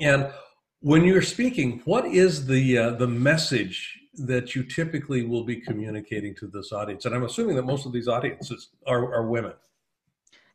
And 0.00 0.32
when 0.80 1.04
you're 1.04 1.20
speaking, 1.20 1.82
what 1.84 2.06
is 2.06 2.46
the 2.46 2.78
uh, 2.78 2.90
the 2.92 3.06
message 3.06 3.78
that 4.14 4.54
you 4.54 4.64
typically 4.64 5.22
will 5.22 5.44
be 5.44 5.56
communicating 5.56 6.34
to 6.36 6.46
this 6.46 6.72
audience? 6.72 7.04
And 7.04 7.14
I'm 7.14 7.24
assuming 7.24 7.56
that 7.56 7.66
most 7.66 7.84
of 7.84 7.92
these 7.92 8.08
audiences 8.08 8.70
are, 8.86 9.12
are 9.12 9.26
women. 9.26 9.52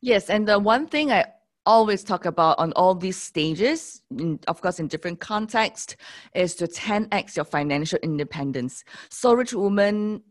Yes, 0.02 0.32
and 0.32 0.48
the 0.48 0.58
one 0.58 0.88
thing 0.88 1.12
I 1.12 1.26
always 1.66 2.04
talk 2.04 2.26
about 2.26 2.60
on 2.60 2.74
all 2.74 2.96
these 2.96 3.22
stages, 3.22 4.02
in, 4.18 4.40
of 4.48 4.62
course, 4.62 4.80
in 4.80 4.88
different 4.88 5.20
contexts, 5.20 5.96
is 6.36 6.56
to 6.56 6.68
10x 6.68 7.36
your 7.36 7.46
financial 7.46 8.00
independence. 8.04 8.84
So, 9.10 9.34
Rich 9.34 9.54
Woman, 9.54 10.22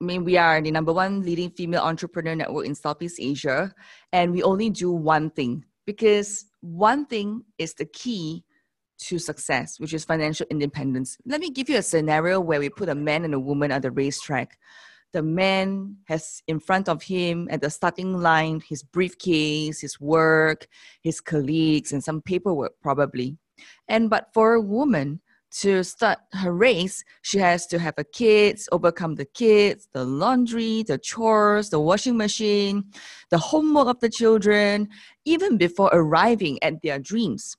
I 0.00 0.04
mean, 0.04 0.24
we 0.24 0.36
are 0.36 0.60
the 0.60 0.70
number 0.70 0.92
one 0.92 1.22
leading 1.22 1.50
female 1.50 1.82
entrepreneur 1.82 2.34
network 2.34 2.66
in 2.66 2.74
Southeast 2.74 3.16
Asia, 3.20 3.72
and 4.12 4.32
we 4.32 4.42
only 4.42 4.70
do 4.70 4.92
one 4.92 5.30
thing 5.30 5.64
because 5.86 6.46
one 6.60 7.06
thing 7.06 7.44
is 7.58 7.74
the 7.74 7.84
key 7.86 8.44
to 9.00 9.18
success, 9.18 9.80
which 9.80 9.94
is 9.94 10.04
financial 10.04 10.46
independence. 10.50 11.16
Let 11.24 11.40
me 11.40 11.50
give 11.50 11.68
you 11.68 11.78
a 11.78 11.82
scenario 11.82 12.40
where 12.40 12.60
we 12.60 12.68
put 12.68 12.88
a 12.88 12.94
man 12.94 13.24
and 13.24 13.34
a 13.34 13.40
woman 13.40 13.72
at 13.72 13.82
the 13.82 13.90
racetrack. 13.90 14.58
The 15.12 15.22
man 15.22 15.96
has 16.04 16.42
in 16.46 16.60
front 16.60 16.88
of 16.88 17.02
him 17.02 17.48
at 17.50 17.60
the 17.60 17.70
starting 17.70 18.18
line 18.18 18.60
his 18.68 18.82
briefcase, 18.82 19.80
his 19.80 20.00
work, 20.00 20.66
his 21.02 21.20
colleagues, 21.20 21.92
and 21.92 22.02
some 22.02 22.22
paperwork 22.22 22.72
probably. 22.82 23.36
And 23.88 24.08
but 24.08 24.28
for 24.32 24.54
a 24.54 24.60
woman 24.60 25.20
to 25.50 25.82
start 25.82 26.18
her 26.32 26.52
race, 26.52 27.02
she 27.22 27.38
has 27.38 27.66
to 27.66 27.78
have 27.78 27.94
a 27.98 28.04
kids, 28.04 28.68
overcome 28.70 29.16
the 29.16 29.24
kids, 29.24 29.88
the 29.92 30.04
laundry, 30.04 30.84
the 30.84 30.98
chores, 30.98 31.70
the 31.70 31.80
washing 31.80 32.16
machine, 32.16 32.84
the 33.30 33.38
homework 33.38 33.88
of 33.88 34.00
the 34.00 34.08
children, 34.08 34.88
even 35.24 35.56
before 35.56 35.90
arriving 35.92 36.62
at 36.62 36.80
their 36.82 36.98
dreams, 36.98 37.56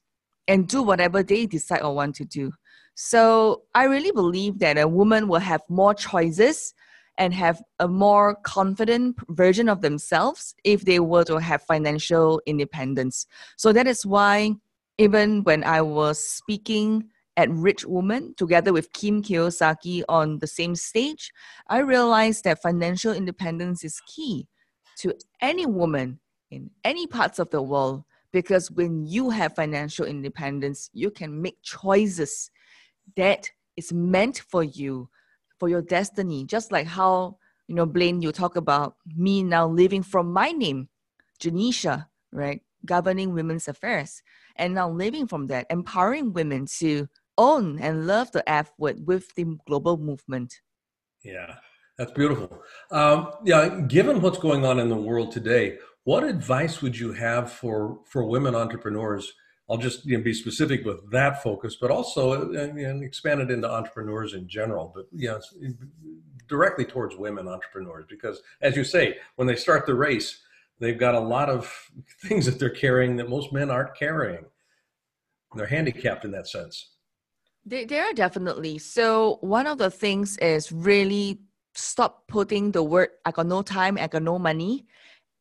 and 0.47 0.67
do 0.67 0.81
whatever 0.81 1.21
they 1.21 1.45
decide 1.45 1.81
or 1.81 1.93
want 1.93 2.15
to 2.15 2.25
do. 2.25 2.51
So 2.95 3.63
I 3.73 3.85
really 3.85 4.11
believe 4.11 4.59
that 4.59 4.77
a 4.77 4.87
woman 4.87 5.27
will 5.27 5.39
have 5.39 5.61
more 5.69 5.93
choices 5.93 6.73
and 7.21 7.35
have 7.35 7.61
a 7.79 7.87
more 7.87 8.33
confident 8.41 9.15
version 9.29 9.69
of 9.69 9.81
themselves 9.81 10.55
if 10.63 10.85
they 10.85 10.99
were 10.99 11.23
to 11.23 11.37
have 11.37 11.61
financial 11.61 12.41
independence. 12.47 13.27
So 13.57 13.71
that 13.73 13.85
is 13.85 14.07
why 14.07 14.55
even 14.97 15.43
when 15.43 15.63
I 15.63 15.83
was 15.83 16.17
speaking 16.17 17.11
at 17.37 17.47
Rich 17.51 17.85
Woman 17.85 18.33
together 18.37 18.73
with 18.73 18.91
Kim 18.93 19.21
Kiyosaki 19.21 20.01
on 20.09 20.39
the 20.39 20.47
same 20.47 20.73
stage, 20.75 21.31
I 21.67 21.81
realized 21.81 22.43
that 22.45 22.63
financial 22.63 23.13
independence 23.13 23.83
is 23.83 24.01
key 24.07 24.47
to 24.97 25.13
any 25.41 25.67
woman 25.67 26.19
in 26.49 26.71
any 26.83 27.05
parts 27.05 27.37
of 27.37 27.51
the 27.51 27.61
world 27.61 28.03
because 28.33 28.71
when 28.71 29.05
you 29.05 29.29
have 29.29 29.53
financial 29.53 30.07
independence, 30.07 30.89
you 30.91 31.11
can 31.11 31.39
make 31.39 31.61
choices 31.61 32.49
that 33.15 33.51
is 33.77 33.93
meant 33.93 34.39
for 34.49 34.63
you, 34.63 35.07
for 35.61 35.69
your 35.69 35.83
destiny. 35.83 36.43
Just 36.43 36.71
like 36.71 36.87
how, 36.87 37.37
you 37.67 37.75
know, 37.75 37.85
Blaine, 37.85 38.19
you 38.19 38.31
talk 38.31 38.55
about 38.55 38.95
me 39.15 39.43
now 39.43 39.67
living 39.67 40.01
from 40.01 40.33
my 40.33 40.49
name, 40.49 40.89
Genecia, 41.39 42.07
right? 42.31 42.61
Governing 42.83 43.31
women's 43.35 43.67
affairs. 43.67 44.23
And 44.55 44.73
now 44.73 44.89
living 44.89 45.27
from 45.27 45.45
that, 45.47 45.67
empowering 45.69 46.33
women 46.33 46.65
to 46.79 47.07
own 47.37 47.77
and 47.77 48.07
love 48.07 48.31
the 48.31 48.43
F 48.49 48.71
word 48.79 49.05
with 49.05 49.35
the 49.35 49.45
global 49.67 49.97
movement. 49.97 50.61
Yeah, 51.23 51.57
that's 51.95 52.11
beautiful. 52.11 52.63
Um, 52.89 53.29
yeah, 53.45 53.81
given 53.81 54.19
what's 54.19 54.39
going 54.39 54.65
on 54.65 54.79
in 54.79 54.89
the 54.89 54.95
world 54.95 55.31
today, 55.31 55.77
what 56.05 56.23
advice 56.23 56.81
would 56.81 56.97
you 56.97 57.13
have 57.13 57.51
for 57.51 57.99
for 58.07 58.25
women 58.25 58.55
entrepreneurs 58.55 59.31
I'll 59.69 59.77
just 59.77 60.05
you 60.05 60.17
know, 60.17 60.23
be 60.23 60.33
specific 60.33 60.85
with 60.85 61.09
that 61.11 61.41
focus, 61.41 61.77
but 61.79 61.91
also 61.91 62.33
uh, 62.33 62.59
and, 62.59 62.77
and 62.77 63.03
expand 63.03 63.41
it 63.41 63.51
into 63.51 63.69
entrepreneurs 63.69 64.33
in 64.33 64.47
general. 64.47 64.91
But 64.93 65.07
you 65.13 65.29
know, 65.29 65.39
directly 66.47 66.85
towards 66.85 67.15
women 67.15 67.47
entrepreneurs, 67.47 68.05
because 68.09 68.41
as 68.61 68.75
you 68.75 68.83
say, 68.83 69.17
when 69.35 69.47
they 69.47 69.55
start 69.55 69.85
the 69.85 69.95
race, 69.95 70.41
they've 70.79 70.97
got 70.97 71.15
a 71.15 71.19
lot 71.19 71.49
of 71.49 71.73
things 72.23 72.45
that 72.45 72.59
they're 72.59 72.69
carrying 72.69 73.15
that 73.17 73.29
most 73.29 73.53
men 73.53 73.71
aren't 73.71 73.95
carrying. 73.95 74.45
They're 75.55 75.67
handicapped 75.67 76.25
in 76.25 76.31
that 76.31 76.47
sense. 76.47 76.91
They, 77.65 77.85
they 77.85 77.99
are 77.99 78.13
definitely. 78.13 78.79
So 78.79 79.37
one 79.41 79.67
of 79.67 79.77
the 79.77 79.91
things 79.91 80.37
is 80.37 80.71
really 80.71 81.41
stop 81.73 82.27
putting 82.27 82.71
the 82.71 82.83
word 82.83 83.09
"I 83.25 83.31
got 83.31 83.45
no 83.45 83.61
time," 83.61 83.97
"I 83.97 84.07
got 84.07 84.23
no 84.23 84.39
money," 84.39 84.87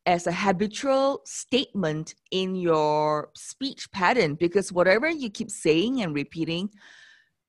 as 0.05 0.25
a 0.25 0.31
habitual 0.31 1.21
statement 1.25 2.15
in 2.31 2.55
your 2.55 3.29
speech 3.35 3.91
pattern 3.91 4.35
because 4.35 4.71
whatever 4.71 5.09
you 5.09 5.29
keep 5.29 5.51
saying 5.51 6.01
and 6.01 6.15
repeating 6.15 6.69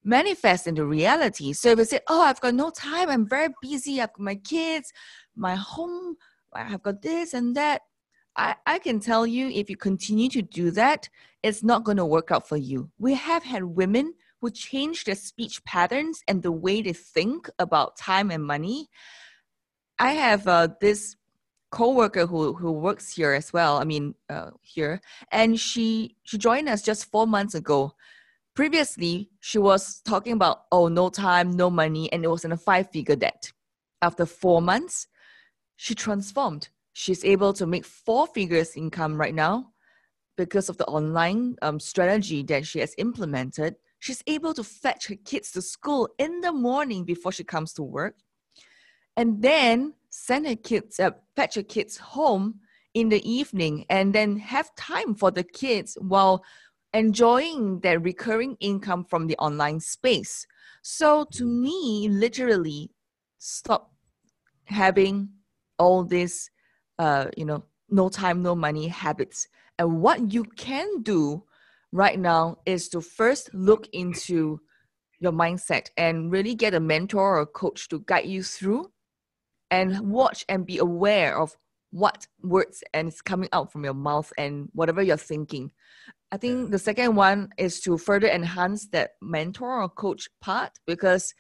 manifests 0.05 0.67
into 0.67 0.85
reality. 0.85 1.53
So 1.53 1.71
if 1.71 1.79
you 1.79 1.85
say, 1.85 2.01
Oh, 2.09 2.23
I've 2.23 2.41
got 2.41 2.55
no 2.55 2.71
time, 2.71 3.09
I'm 3.09 3.27
very 3.27 3.49
busy, 3.63 4.01
I've 4.01 4.13
got 4.13 4.21
my 4.21 4.35
kids, 4.35 4.93
my 5.37 5.55
home, 5.55 6.17
I've 6.53 6.83
got 6.83 7.03
this 7.03 7.35
and 7.35 7.57
that. 7.57 7.83
I, 8.37 8.57
I 8.67 8.79
can 8.79 8.99
tell 8.99 9.27
you 9.27 9.49
if 9.49 9.69
you 9.69 9.77
continue 9.77 10.29
to 10.31 10.43
do 10.43 10.71
that, 10.73 11.09
it's 11.43 11.63
not 11.63 11.85
going 11.85 11.99
to 11.99 12.07
work 12.07 12.31
out 12.31 12.49
for 12.49 12.57
you. 12.57 12.91
We 12.99 13.15
have 13.15 13.43
had 13.43 13.65
women 13.65 14.15
who 14.41 14.51
change 14.51 15.05
their 15.05 15.15
speech 15.15 15.63
patterns 15.65 16.23
and 16.27 16.43
the 16.43 16.53
way 16.53 16.83
they 16.83 16.93
think 16.93 17.49
about 17.59 17.97
time 17.97 18.31
and 18.31 18.45
money. 18.45 18.89
I 19.99 20.13
have 20.13 20.49
uh, 20.49 20.69
this 20.81 21.17
coworker 21.73 22.27
who 22.27 22.53
who 22.53 22.71
works 22.71 23.13
here 23.13 23.33
as 23.33 23.53
well. 23.53 23.79
I 23.79 23.85
mean, 23.85 24.15
uh, 24.31 24.51
here, 24.61 25.01
and 25.33 25.59
she 25.59 26.17
she 26.23 26.39
joined 26.39 26.69
us 26.69 26.83
just 26.83 27.11
four 27.11 27.27
months 27.27 27.55
ago. 27.55 27.95
Previously, 28.55 29.31
she 29.41 29.59
was 29.59 30.01
talking 30.03 30.35
about 30.35 30.65
oh, 30.71 30.89
no 30.89 31.09
time, 31.09 31.51
no 31.51 31.71
money, 31.71 32.13
and 32.13 32.25
it 32.25 32.29
was 32.29 32.45
in 32.45 32.53
a 32.53 32.57
five 32.57 32.91
figure 32.91 33.17
debt. 33.17 33.51
After 34.03 34.27
four 34.27 34.61
months, 34.63 35.09
she 35.77 35.95
transformed. 35.95 36.69
She's 36.93 37.25
able 37.25 37.55
to 37.55 37.67
make 37.67 37.87
four 37.87 38.27
figures 38.27 38.77
income 38.77 39.17
right 39.17 39.35
now 39.35 39.73
because 40.37 40.69
of 40.69 40.77
the 40.77 40.85
online 40.87 41.57
um, 41.63 41.81
strategy 41.81 42.43
that 42.45 42.67
she 42.67 42.81
has 42.81 42.95
implemented. 42.99 43.77
She's 43.99 44.23
able 44.27 44.53
to 44.55 44.65
fetch 44.65 45.07
her 45.07 45.17
kids 45.25 45.53
to 45.53 45.63
school 45.63 46.09
in 46.19 46.43
the 46.43 46.53
morning 46.53 47.05
before 47.05 47.33
she 47.33 47.45
comes 47.45 47.73
to 47.75 47.83
work. 47.83 48.17
And 49.17 49.41
then 49.41 49.95
send 50.13 50.47
her 50.47 50.57
kids, 50.57 51.01
uh, 51.01 51.11
fetch 51.35 51.55
her 51.55 51.63
kids 51.63 51.97
home 51.97 52.61
in 52.93 53.09
the 53.09 53.29
evening, 53.29 53.87
and 53.89 54.15
then 54.15 54.37
have 54.37 54.75
time 54.77 55.15
for 55.15 55.31
the 55.31 55.43
kids 55.43 55.97
while 56.03 56.45
enjoying 56.93 57.81
their 57.81 57.99
recurring 57.99 58.55
income 58.61 59.05
from 59.05 59.27
the 59.27 59.37
online 59.39 59.81
space. 59.81 60.47
So 60.83 61.25
to 61.33 61.47
me, 61.47 62.11
literally, 62.11 62.91
stop 63.39 63.91
having 64.65 65.31
all 65.79 66.05
this, 66.05 66.51
uh, 66.99 67.29
you 67.35 67.47
know, 67.47 67.65
no 67.89 68.11
time, 68.11 68.43
no 68.43 68.55
money 68.55 68.89
habits. 68.89 69.49
And 69.79 70.03
what 70.03 70.31
you 70.31 70.45
can 70.45 71.01
do 71.01 71.43
right 71.91 72.19
now 72.19 72.59
is 72.67 72.91
to 72.91 73.01
first 73.01 73.49
look 73.55 73.89
into 73.95 74.61
your 75.21 75.33
mindset 75.33 75.89
and 75.97 76.31
really 76.31 76.55
get 76.55 76.75
a 76.75 76.81
mentor 76.81 77.39
or 77.39 77.41
a 77.41 77.47
coach 77.47 77.89
to 77.89 78.01
guide 78.01 78.27
you 78.27 78.43
through 78.43 78.91
and 79.73 79.99
watch 80.11 80.45
and 80.49 80.67
be 80.67 80.79
aware 80.79 81.37
of 81.37 81.57
what 81.91 82.27
words 82.43 82.85
and 82.95 83.09
it's 83.09 83.23
coming 83.23 83.49
out 83.53 83.73
from 83.73 83.85
your 83.85 83.95
mouth 83.95 84.33
and 84.39 84.69
whatever 84.73 85.03
you're 85.03 85.17
thinking. 85.17 85.71
I 86.31 86.37
think 86.39 86.71
the 86.71 86.79
second 86.79 87.15
one 87.17 87.51
is 87.59 87.81
to 87.81 87.99
further 87.99 88.29
enhance 88.29 88.87
that 88.89 89.13
mentor 89.21 89.83
or 89.83 89.89
coach 89.89 90.29
part 90.41 90.73
because 90.87 91.35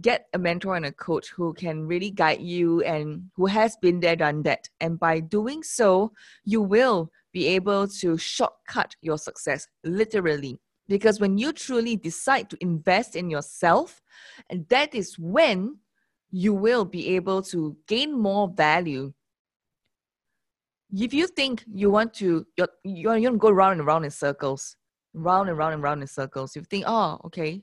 get 0.00 0.26
a 0.34 0.38
mentor 0.38 0.76
and 0.76 0.86
a 0.86 0.92
coach 0.92 1.30
who 1.30 1.52
can 1.54 1.86
really 1.86 2.10
guide 2.10 2.40
you 2.40 2.82
and 2.82 3.30
who 3.34 3.46
has 3.46 3.76
been 3.76 4.00
there, 4.00 4.16
done 4.16 4.42
that. 4.44 4.68
And 4.80 5.00
by 5.00 5.20
doing 5.20 5.62
so, 5.62 6.12
you 6.44 6.62
will 6.62 7.10
be 7.32 7.48
able 7.48 7.88
to 7.88 8.16
shortcut 8.16 8.94
your 9.00 9.18
success 9.18 9.66
literally. 9.84 10.60
Because 10.88 11.18
when 11.18 11.38
you 11.38 11.52
truly 11.52 11.96
decide 11.96 12.48
to 12.50 12.56
invest 12.60 13.16
in 13.16 13.28
yourself, 13.28 14.00
and 14.48 14.68
that 14.68 14.94
is 14.94 15.18
when 15.18 15.78
you 16.36 16.52
will 16.52 16.84
be 16.84 17.16
able 17.16 17.40
to 17.40 17.74
gain 17.88 18.12
more 18.12 18.46
value. 18.46 19.10
If 20.92 21.14
you 21.14 21.26
think 21.28 21.64
you 21.72 21.88
want 21.88 22.12
to, 22.14 22.46
you're, 22.58 22.68
you're, 22.84 23.16
you're 23.16 23.30
going 23.30 23.32
to 23.32 23.38
go 23.38 23.50
round 23.50 23.80
and 23.80 23.86
round 23.86 24.04
in 24.04 24.10
circles, 24.10 24.76
round 25.14 25.48
and 25.48 25.56
round 25.56 25.72
and 25.72 25.82
round 25.82 26.02
in 26.02 26.06
circles. 26.06 26.54
You 26.54 26.60
think, 26.62 26.84
oh, 26.86 27.18
okay, 27.24 27.62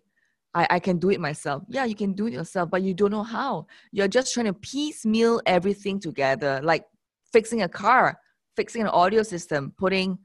I, 0.56 0.66
I 0.72 0.80
can 0.80 0.98
do 0.98 1.12
it 1.12 1.20
myself. 1.20 1.62
Yeah, 1.68 1.86
you 1.86 1.94
can 1.94 2.14
do 2.14 2.26
it 2.26 2.34
yourself, 2.34 2.72
but 2.72 2.82
you 2.82 2.96
don't 2.96 3.12
know 3.12 3.22
how. 3.22 3.68
You're 3.92 4.08
just 4.08 4.34
trying 4.34 4.48
to 4.48 4.54
piecemeal 4.54 5.40
everything 5.46 6.00
together, 6.00 6.60
like 6.64 6.86
fixing 7.32 7.62
a 7.62 7.70
car, 7.70 8.18
fixing 8.56 8.82
an 8.82 8.88
audio 8.88 9.22
system, 9.22 9.72
putting, 9.78 10.18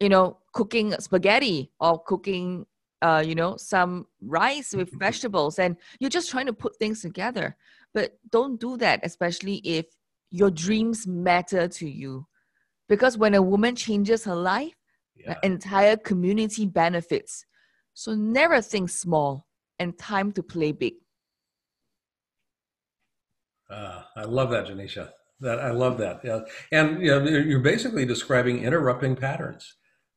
you 0.00 0.10
know, 0.10 0.36
cooking 0.52 0.92
spaghetti 1.00 1.72
or 1.80 2.02
cooking, 2.02 2.66
uh, 3.00 3.24
you 3.26 3.34
know, 3.34 3.56
some 3.56 4.06
rice 4.20 4.74
with 4.74 4.90
vegetables, 4.98 5.58
and 5.58 5.78
you're 5.98 6.10
just 6.10 6.30
trying 6.30 6.46
to 6.46 6.52
put 6.52 6.76
things 6.76 7.00
together. 7.00 7.56
But 7.96 8.12
don't 8.30 8.60
do 8.60 8.76
that, 8.76 9.00
especially 9.04 9.56
if 9.64 9.86
your 10.30 10.50
dreams 10.50 11.06
matter 11.06 11.66
to 11.66 11.88
you. 11.88 12.26
Because 12.90 13.16
when 13.16 13.32
a 13.32 13.40
woman 13.40 13.74
changes 13.74 14.24
her 14.24 14.34
life, 14.36 14.74
yeah. 15.16 15.32
the 15.32 15.46
entire 15.46 15.96
community 15.96 16.66
benefits. 16.66 17.46
So 17.94 18.14
never 18.14 18.60
think 18.60 18.90
small 18.90 19.46
and 19.78 19.96
time 19.98 20.30
to 20.32 20.42
play 20.42 20.72
big. 20.72 20.92
Uh, 23.70 24.02
I 24.14 24.24
love 24.24 24.50
that, 24.50 24.66
Genecia. 24.66 25.08
That 25.40 25.58
I 25.60 25.70
love 25.70 25.96
that. 25.96 26.20
Yeah. 26.22 26.40
And 26.72 27.00
you 27.00 27.08
know, 27.08 27.24
you're 27.24 27.60
basically 27.60 28.04
describing 28.04 28.62
interrupting 28.62 29.16
patterns. 29.16 29.74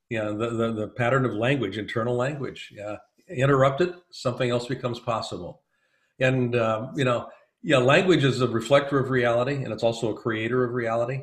Yeah, 0.10 0.26
the, 0.26 0.50
the, 0.50 0.74
the 0.74 0.88
pattern 0.98 1.24
of 1.24 1.32
language, 1.32 1.78
internal 1.78 2.18
language. 2.18 2.74
Yeah. 2.76 2.98
Interrupt 3.30 3.80
it, 3.80 3.96
something 4.12 4.50
else 4.50 4.68
becomes 4.68 5.00
possible. 5.00 5.62
And 6.20 6.58
um, 6.58 6.92
you 6.98 7.06
know, 7.06 7.30
yeah, 7.62 7.78
language 7.78 8.24
is 8.24 8.42
a 8.42 8.48
reflector 8.48 9.00
of 9.00 9.10
reality, 9.10 9.64
and 9.64 9.74
it's 9.74 9.84
also 9.84 10.12
a 10.12 10.14
creator 10.16 10.64
of 10.64 10.74
reality. 10.74 11.22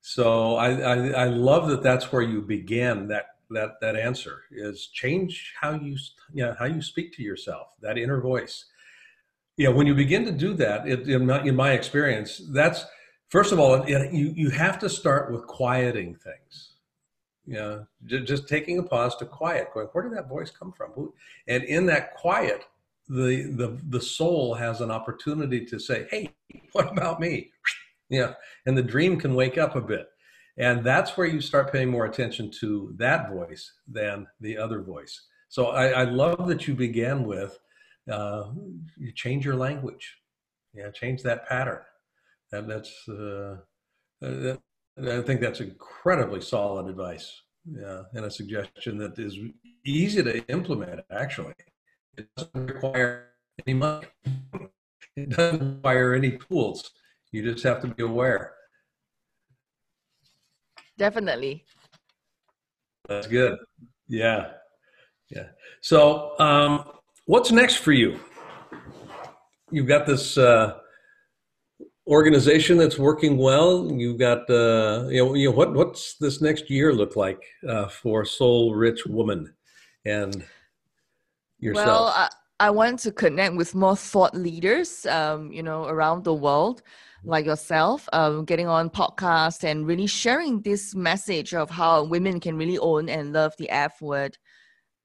So 0.00 0.56
I, 0.56 0.72
I, 0.72 1.08
I 1.08 1.24
love 1.26 1.68
that 1.68 1.82
that's 1.82 2.12
where 2.12 2.22
you 2.22 2.42
begin 2.42 3.08
that 3.08 3.26
that 3.50 3.80
that 3.80 3.94
answer 3.94 4.42
is 4.50 4.88
change 4.88 5.54
how 5.60 5.72
you 5.72 5.96
yeah 6.32 6.54
how 6.58 6.64
you 6.64 6.82
speak 6.82 7.14
to 7.14 7.22
yourself 7.22 7.68
that 7.80 7.96
inner 7.96 8.20
voice 8.20 8.64
yeah, 9.56 9.70
when 9.70 9.86
you 9.86 9.94
begin 9.94 10.24
to 10.26 10.32
do 10.32 10.54
that, 10.54 10.86
it, 10.86 11.08
in, 11.08 11.26
my, 11.26 11.42
in 11.42 11.56
my 11.56 11.72
experience, 11.72 12.42
that's 12.50 12.84
first 13.28 13.52
of 13.52 13.58
all, 13.58 13.74
it, 13.74 14.12
you 14.12 14.32
you 14.36 14.50
have 14.50 14.78
to 14.80 14.88
start 14.88 15.32
with 15.32 15.46
quieting 15.46 16.14
things. 16.14 16.74
Yeah, 17.46 17.82
just 18.04 18.48
taking 18.48 18.78
a 18.78 18.82
pause 18.82 19.16
to 19.16 19.24
quiet, 19.24 19.68
going, 19.72 19.86
where 19.92 20.04
did 20.04 20.16
that 20.18 20.28
voice 20.28 20.50
come 20.50 20.72
from? 20.72 21.12
And 21.46 21.62
in 21.62 21.86
that 21.86 22.14
quiet, 22.16 22.66
the 23.08 23.52
the 23.54 23.78
the 23.88 24.00
soul 24.00 24.54
has 24.54 24.80
an 24.80 24.90
opportunity 24.90 25.64
to 25.66 25.78
say, 25.78 26.06
"Hey, 26.10 26.34
what 26.72 26.90
about 26.90 27.20
me?" 27.20 27.50
Yeah, 28.08 28.34
and 28.66 28.78
the 28.78 28.84
dream 28.84 29.18
can 29.18 29.34
wake 29.34 29.58
up 29.58 29.74
a 29.74 29.80
bit, 29.80 30.06
and 30.56 30.84
that's 30.84 31.16
where 31.16 31.26
you 31.26 31.40
start 31.40 31.72
paying 31.72 31.90
more 31.90 32.06
attention 32.06 32.52
to 32.60 32.94
that 32.98 33.30
voice 33.30 33.72
than 33.88 34.28
the 34.40 34.56
other 34.56 34.80
voice. 34.80 35.26
So 35.48 35.70
I, 35.70 35.88
I 35.88 36.04
love 36.04 36.46
that 36.46 36.68
you 36.68 36.74
began 36.74 37.24
with 37.24 37.58
uh, 38.10 38.44
you 38.96 39.12
change 39.12 39.44
your 39.44 39.56
language, 39.56 40.18
yeah, 40.74 40.90
change 40.90 41.22
that 41.22 41.48
pattern. 41.48 41.80
And 42.52 42.70
that's 42.70 43.08
uh, 43.08 43.56
that, 44.20 44.60
I 45.02 45.20
think 45.22 45.40
that's 45.40 45.60
incredibly 45.60 46.40
solid 46.40 46.88
advice. 46.88 47.42
Yeah, 47.68 48.02
and 48.14 48.24
a 48.24 48.30
suggestion 48.30 48.98
that 48.98 49.18
is 49.18 49.36
easy 49.84 50.22
to 50.22 50.46
implement. 50.48 51.00
Actually, 51.10 51.54
it 52.16 52.28
doesn't 52.36 52.66
require 52.66 53.28
any 53.66 53.74
money. 53.74 54.06
It 55.16 55.30
doesn't 55.30 55.76
require 55.76 56.14
any 56.14 56.38
tools. 56.38 56.90
You 57.32 57.42
just 57.52 57.64
have 57.64 57.80
to 57.82 57.88
be 57.88 58.02
aware. 58.02 58.52
Definitely. 60.98 61.64
That's 63.08 63.26
good. 63.26 63.58
Yeah. 64.08 64.52
Yeah. 65.30 65.48
So, 65.80 66.38
um, 66.38 66.84
what's 67.26 67.52
next 67.52 67.76
for 67.76 67.92
you? 67.92 68.18
You've 69.70 69.88
got 69.88 70.06
this 70.06 70.38
uh, 70.38 70.78
organization 72.06 72.78
that's 72.78 72.98
working 72.98 73.36
well. 73.36 73.90
You've 73.92 74.18
got, 74.18 74.48
uh, 74.48 75.06
you 75.08 75.24
know, 75.24 75.34
you 75.34 75.50
know, 75.50 75.56
what 75.56 75.74
what's 75.74 76.16
this 76.18 76.40
next 76.40 76.70
year 76.70 76.92
look 76.92 77.16
like 77.16 77.42
uh, 77.68 77.88
for 77.88 78.24
Soul 78.24 78.74
Rich 78.74 79.06
Woman 79.06 79.52
and 80.04 80.44
yourself? 81.66 81.86
Well, 81.86 82.06
I, 82.06 82.28
I 82.58 82.70
want 82.70 83.00
to 83.00 83.12
connect 83.12 83.54
with 83.56 83.74
more 83.74 83.96
thought 83.96 84.34
leaders, 84.34 85.04
um, 85.06 85.52
you 85.52 85.62
know, 85.62 85.84
around 85.84 86.24
the 86.24 86.34
world 86.34 86.82
like 87.24 87.44
yourself, 87.44 88.08
um, 88.12 88.44
getting 88.44 88.68
on 88.68 88.88
podcasts 88.88 89.64
and 89.64 89.86
really 89.86 90.06
sharing 90.06 90.62
this 90.62 90.94
message 90.94 91.54
of 91.54 91.68
how 91.70 92.04
women 92.04 92.38
can 92.38 92.56
really 92.56 92.78
own 92.78 93.08
and 93.08 93.32
love 93.32 93.52
the 93.58 93.68
F 93.68 94.00
word 94.00 94.38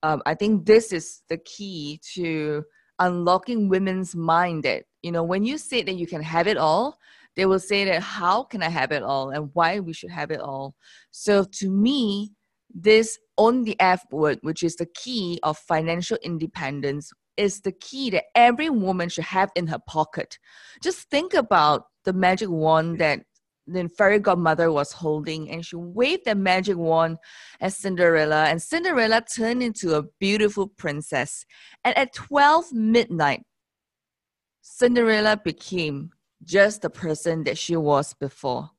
um, 0.04 0.22
I 0.26 0.36
think 0.36 0.66
this 0.66 0.92
is 0.92 1.22
the 1.30 1.38
key 1.38 2.00
to 2.16 2.64
unlocking 3.00 3.70
women's 3.70 4.16
mind 4.16 4.64
that, 4.64 4.84
you 5.02 5.12
know, 5.12 5.24
when 5.24 5.44
you 5.44 5.58
say 5.58 5.84
that 5.84 5.94
you 5.94 6.08
can 6.08 6.22
have 6.22 6.48
it 6.48 6.58
all, 6.58 6.98
they 7.36 7.46
will 7.46 7.60
say 7.60 7.86
that 7.86 8.02
how 8.02 8.44
can 8.44 8.62
I 8.62 8.70
have 8.70 8.92
it 8.92 9.04
all 9.04 9.30
and 9.30 9.50
why 9.54 9.80
we 9.80 9.94
should 9.94 10.12
have 10.12 10.32
it 10.32 10.42
all. 10.42 10.76
So 11.12 11.46
to 11.60 11.70
me, 11.70 12.32
this 12.74 13.18
on 13.38 13.64
the 13.64 13.80
F 13.80 14.04
word, 14.12 14.40
which 14.42 14.64
is 14.64 14.76
the 14.76 14.86
key 14.86 15.40
of 15.44 15.58
financial 15.58 16.18
independence, 16.24 17.12
is 17.38 17.62
the 17.62 17.72
key 17.72 18.10
that 18.12 18.26
every 18.36 18.70
woman 18.70 19.10
should 19.10 19.26
have 19.26 19.52
in 19.56 19.68
her 19.68 19.80
pocket. 19.88 20.38
Just 20.82 21.10
think 21.10 21.34
about 21.34 21.86
the 22.04 22.14
magic 22.14 22.50
wand 22.50 23.00
that 23.00 23.22
the 23.68 23.88
fairy 23.90 24.20
godmother 24.20 24.72
was 24.72 24.92
holding 24.92 25.50
and 25.50 25.66
she 25.66 25.76
waved 25.76 26.26
the 26.26 26.36
magic 26.36 26.78
wand 26.78 27.18
at 27.60 27.74
Cinderella 27.74 28.46
and 28.46 28.62
Cinderella 28.62 29.22
turned 29.22 29.64
into 29.64 29.96
a 29.96 30.04
beautiful 30.20 30.68
princess. 30.68 31.46
And 31.84 31.98
at 31.98 32.14
12 32.14 32.74
midnight, 32.74 33.44
Cinderella 34.62 35.40
became 35.44 36.12
just 36.44 36.82
the 36.82 36.90
person 36.90 37.44
that 37.44 37.58
she 37.58 37.76
was 37.76 38.14
before. 38.14 38.72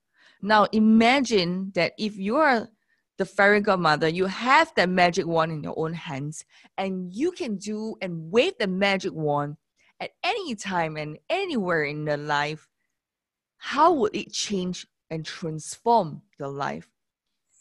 Now 0.43 0.67
imagine 0.73 1.73
that 1.75 1.93
if 1.99 2.17
you 2.17 2.37
are 2.37 2.69
the 3.18 3.25
fairy 3.25 3.61
godmother, 3.61 4.09
you 4.09 4.27
have 4.27 4.72
that 4.77 4.88
magic 4.88 5.27
wand 5.27 5.53
in 5.53 5.62
your 5.62 5.75
own 5.77 5.92
hands 5.92 6.44
and 6.79 7.12
you 7.12 7.31
can 7.33 7.57
do 7.57 7.94
and 8.01 8.31
wave 8.33 8.55
the 8.59 8.66
magic 8.66 9.12
wand 9.12 9.57
at 10.01 10.11
any 10.25 10.55
time 10.55 10.96
and 10.96 11.18
anywhere 11.31 11.85
in 11.85 12.07
your 12.07 12.16
life 12.16 12.68
how 13.64 13.92
would 13.92 14.16
it 14.16 14.33
change 14.33 14.88
and 15.09 15.25
transform 15.25 16.22
your 16.37 16.48
life? 16.48 16.88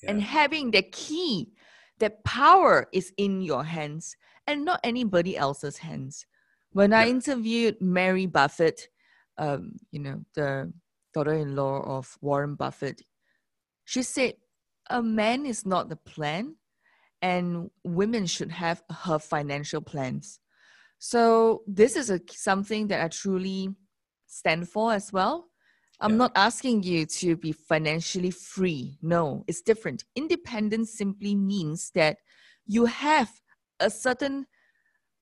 Yeah. 0.01 0.09
And 0.09 0.21
having 0.23 0.71
the 0.71 0.81
key, 0.81 1.51
that 1.99 2.23
power 2.23 2.87
is 2.91 3.13
in 3.17 3.43
your 3.43 3.63
hands 3.63 4.17
and 4.47 4.65
not 4.65 4.79
anybody 4.83 5.37
else's 5.37 5.77
hands. 5.77 6.25
When 6.71 6.89
yeah. 6.89 7.01
I 7.01 7.07
interviewed 7.07 7.79
Mary 7.79 8.25
Buffett, 8.25 8.87
um, 9.37 9.73
you 9.91 9.99
know, 9.99 10.21
the 10.33 10.73
daughter-in-law 11.13 11.81
of 11.81 12.17
Warren 12.19 12.55
Buffett, 12.55 13.03
she 13.85 14.01
said, 14.01 14.33
a 14.91 15.01
man 15.01 15.45
is 15.45 15.65
not 15.65 15.89
the 15.89 15.95
plan 15.95 16.55
and 17.21 17.69
women 17.83 18.25
should 18.25 18.51
have 18.51 18.83
her 19.03 19.19
financial 19.19 19.81
plans. 19.81 20.39
So 20.99 21.63
this 21.67 21.95
is 21.95 22.09
a, 22.09 22.19
something 22.29 22.87
that 22.87 23.03
I 23.03 23.07
truly 23.07 23.69
stand 24.27 24.69
for 24.69 24.93
as 24.93 25.11
well. 25.11 25.47
I'm 25.99 26.11
yeah. 26.11 26.17
not 26.17 26.31
asking 26.35 26.83
you 26.83 27.05
to 27.05 27.35
be 27.35 27.51
financially 27.51 28.31
free. 28.31 28.97
No, 29.01 29.43
it's 29.47 29.61
different. 29.61 30.03
Independence 30.15 30.97
simply 30.97 31.35
means 31.35 31.91
that 31.93 32.17
you 32.65 32.85
have 32.85 33.29
a 33.79 33.89
certain, 33.89 34.47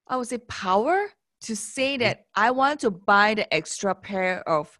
I 0.08 0.18
would 0.18 0.28
say, 0.28 0.38
power 0.38 1.08
to 1.42 1.56
say 1.56 1.96
mm-hmm. 1.96 2.04
that 2.04 2.26
I 2.36 2.52
want 2.52 2.80
to 2.82 2.92
buy 2.92 3.34
the 3.34 3.54
extra 3.54 3.94
pair 3.94 4.48
of 4.48 4.80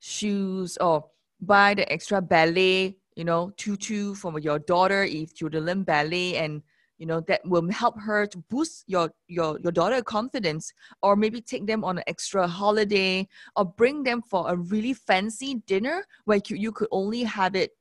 shoes 0.00 0.76
or 0.78 1.06
buy 1.40 1.74
the 1.74 1.90
extra 1.92 2.20
ballet, 2.20 2.98
you 3.16 3.24
know, 3.24 3.50
tutu 3.56 4.14
for 4.14 4.38
your 4.38 4.58
daughter 4.58 5.02
if 5.04 5.40
you 5.40 5.48
learn 5.48 5.82
ballet 5.82 6.36
and 6.36 6.62
you 6.98 7.06
know 7.06 7.20
that 7.20 7.40
will 7.44 7.70
help 7.70 7.98
her 8.00 8.26
to 8.26 8.38
boost 8.48 8.84
your 8.86 9.10
your 9.28 9.58
your 9.60 9.72
daughter 9.72 10.02
confidence 10.02 10.72
or 11.02 11.16
maybe 11.16 11.40
take 11.40 11.66
them 11.66 11.84
on 11.84 11.98
an 11.98 12.04
extra 12.06 12.46
holiday 12.46 13.26
or 13.54 13.64
bring 13.64 14.02
them 14.02 14.22
for 14.22 14.50
a 14.50 14.56
really 14.56 14.94
fancy 14.94 15.56
dinner 15.66 16.06
where 16.24 16.40
you, 16.46 16.56
you 16.56 16.72
could 16.72 16.88
only 16.90 17.22
have 17.22 17.54
it 17.54 17.72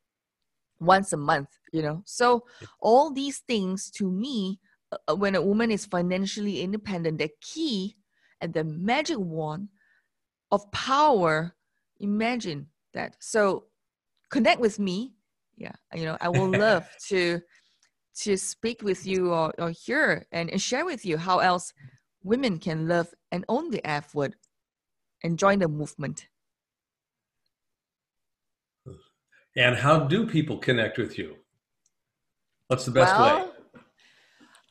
once 0.79 1.13
a 1.13 1.17
month 1.17 1.47
you 1.71 1.81
know. 1.81 2.01
So 2.05 2.45
all 2.79 3.11
these 3.11 3.39
things 3.39 3.91
to 3.91 4.09
me 4.09 4.59
uh, 4.91 4.97
uh, 5.09 5.15
when 5.15 5.35
a 5.35 5.41
woman 5.41 5.71
is 5.71 5.85
financially 5.85 6.61
independent 6.61 7.17
the 7.17 7.29
key 7.41 7.95
and 8.41 8.53
the 8.53 8.63
magic 8.63 9.17
wand 9.19 9.69
of 10.51 10.71
power 10.71 11.55
imagine 11.99 12.67
that. 12.93 13.15
So 13.19 13.65
connect 14.29 14.61
with 14.61 14.79
me 14.79 15.14
yeah 15.57 15.71
you 15.93 16.05
know 16.05 16.17
i 16.21 16.29
will 16.29 16.49
love 16.49 16.87
to 17.07 17.41
to 18.15 18.37
speak 18.37 18.81
with 18.81 19.05
you 19.05 19.31
or, 19.31 19.53
or 19.59 19.71
hear 19.71 20.25
and, 20.31 20.49
and 20.49 20.61
share 20.61 20.85
with 20.85 21.05
you 21.05 21.17
how 21.17 21.39
else 21.39 21.73
women 22.23 22.57
can 22.57 22.87
love 22.87 23.07
and 23.31 23.45
own 23.47 23.69
the 23.69 23.85
F 23.85 24.15
word 24.15 24.35
and 25.23 25.37
join 25.37 25.59
the 25.59 25.67
movement. 25.67 26.27
And 29.55 29.75
how 29.77 29.99
do 29.99 30.27
people 30.27 30.57
connect 30.57 30.97
with 30.97 31.17
you? 31.17 31.35
What's 32.67 32.85
the 32.85 32.91
best 32.91 33.15
well, 33.17 33.45
way? 33.45 33.51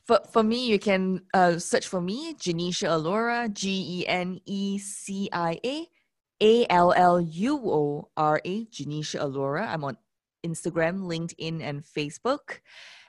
For, 0.05 0.19
for 0.31 0.43
me, 0.43 0.67
you 0.67 0.77
can 0.77 1.21
uh, 1.33 1.57
search 1.57 1.87
for 1.87 2.01
me, 2.01 2.35
Genecia 2.35 2.89
Alluora, 2.89 3.51
G 3.51 4.01
E 4.01 4.07
N 4.07 4.39
E 4.45 4.77
C 4.77 5.27
I 5.31 5.59
A 5.65 5.87
A 6.41 6.67
L 6.69 6.93
L 6.95 7.19
U 7.19 7.57
O 7.57 8.09
R 8.15 8.39
A, 8.45 8.65
Genecia 8.65 9.21
Alluora. 9.21 9.67
I'm 9.67 9.83
on 9.83 9.97
Instagram, 10.45 11.01
LinkedIn, 11.01 11.61
and 11.61 11.83
Facebook. 11.83 12.59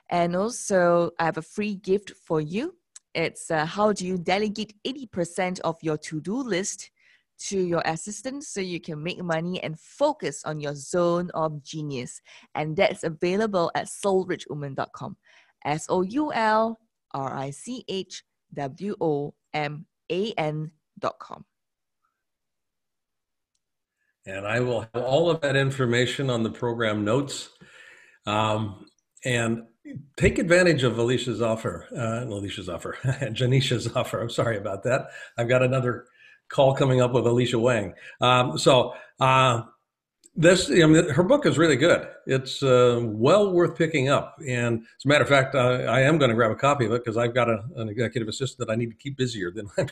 And 0.09 0.35
also, 0.35 1.11
I 1.19 1.25
have 1.25 1.37
a 1.37 1.41
free 1.41 1.75
gift 1.75 2.11
for 2.11 2.41
you. 2.41 2.75
It's 3.13 3.51
uh, 3.51 3.65
how 3.65 3.93
do 3.93 4.05
you 4.05 4.17
delegate 4.17 4.73
80% 4.85 5.59
of 5.61 5.77
your 5.81 5.97
to 5.97 6.21
do 6.21 6.35
list 6.35 6.91
to 7.39 7.59
your 7.59 7.81
assistant 7.85 8.43
so 8.43 8.61
you 8.61 8.79
can 8.79 9.01
make 9.01 9.23
money 9.23 9.61
and 9.63 9.79
focus 9.79 10.43
on 10.45 10.59
your 10.59 10.75
zone 10.75 11.29
of 11.33 11.63
genius. 11.63 12.21
And 12.55 12.75
that's 12.75 13.03
available 13.03 13.71
at 13.75 13.85
soulrichwoman.com. 13.85 15.17
S 15.65 15.85
O 15.89 16.01
U 16.01 16.31
L 16.33 16.79
R 17.13 17.33
I 17.35 17.49
C 17.51 17.83
H 17.87 18.23
W 18.53 18.95
O 19.01 19.33
M 19.53 19.85
A 20.11 20.33
N.com. 20.37 21.45
And 24.27 24.45
I 24.45 24.59
will 24.59 24.81
have 24.81 25.03
all 25.03 25.29
of 25.29 25.41
that 25.41 25.55
information 25.55 26.29
on 26.29 26.43
the 26.43 26.49
program 26.51 27.05
notes. 27.05 27.49
Um, 28.25 28.85
and 29.23 29.63
take 30.17 30.37
advantage 30.37 30.83
of 30.83 30.99
Alicia's 30.99 31.41
offer, 31.41 31.87
uh, 31.95 32.25
Alicia's 32.29 32.69
offer, 32.69 32.97
Genecia's 33.33 33.95
offer. 33.95 34.19
I'm 34.19 34.29
sorry 34.29 34.57
about 34.57 34.83
that. 34.83 35.07
I've 35.37 35.47
got 35.47 35.63
another 35.63 36.05
call 36.49 36.75
coming 36.75 37.01
up 37.01 37.13
with 37.13 37.25
Alicia 37.25 37.57
Wang. 37.57 37.93
Um, 38.21 38.57
so 38.57 38.93
uh, 39.19 39.63
this 40.37 40.69
I 40.69 40.85
mean, 40.85 41.09
her 41.09 41.23
book 41.23 41.45
is 41.47 41.57
really 41.57 41.75
good. 41.75 42.07
It's 42.27 42.61
uh, 42.61 43.01
well 43.03 43.51
worth 43.51 43.75
picking 43.75 44.09
up. 44.09 44.39
And 44.47 44.81
as 44.81 45.03
a 45.03 45.07
matter 45.07 45.23
of 45.23 45.29
fact, 45.29 45.55
I, 45.55 45.85
I 45.85 46.01
am 46.01 46.19
going 46.19 46.29
to 46.29 46.35
grab 46.35 46.51
a 46.51 46.55
copy 46.55 46.85
of 46.85 46.91
it 46.91 47.03
because 47.03 47.17
I've 47.17 47.33
got 47.33 47.49
a, 47.49 47.63
an 47.75 47.89
executive 47.89 48.29
assistant 48.29 48.67
that 48.67 48.71
I 48.71 48.75
need 48.75 48.91
to 48.91 48.95
keep 48.95 49.17
busier 49.17 49.49
than 49.49 49.67
I'm, 49.77 49.87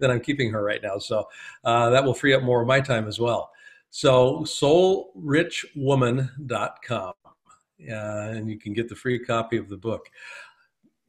than 0.00 0.10
I'm 0.10 0.20
keeping 0.20 0.50
her 0.50 0.64
right 0.64 0.82
now. 0.82 0.96
So 0.96 1.28
uh, 1.62 1.90
that 1.90 2.02
will 2.02 2.14
free 2.14 2.32
up 2.32 2.42
more 2.42 2.62
of 2.62 2.66
my 2.66 2.80
time 2.80 3.06
as 3.06 3.20
well. 3.20 3.50
So 3.90 4.40
soulrichwoman.com, 4.40 7.12
uh, 7.26 7.32
and 7.86 8.50
you 8.50 8.58
can 8.58 8.72
get 8.72 8.88
the 8.88 8.96
free 8.96 9.18
copy 9.18 9.58
of 9.58 9.68
the 9.68 9.76
book. 9.76 10.08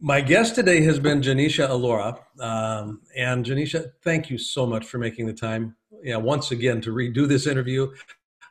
My 0.01 0.19
guest 0.19 0.55
today 0.55 0.81
has 0.81 0.99
been 0.99 1.21
Genecia 1.21 1.69
Alluora. 1.69 2.19
Um, 2.39 3.01
and 3.15 3.45
Genecia, 3.45 3.91
thank 4.03 4.29
you 4.29 4.37
so 4.37 4.65
much 4.65 4.85
for 4.85 4.97
making 4.97 5.25
the 5.25 5.33
time, 5.33 5.75
yeah, 6.03 6.17
once 6.17 6.51
again, 6.51 6.81
to 6.81 6.91
redo 6.91 7.27
this 7.27 7.47
interview. 7.47 7.91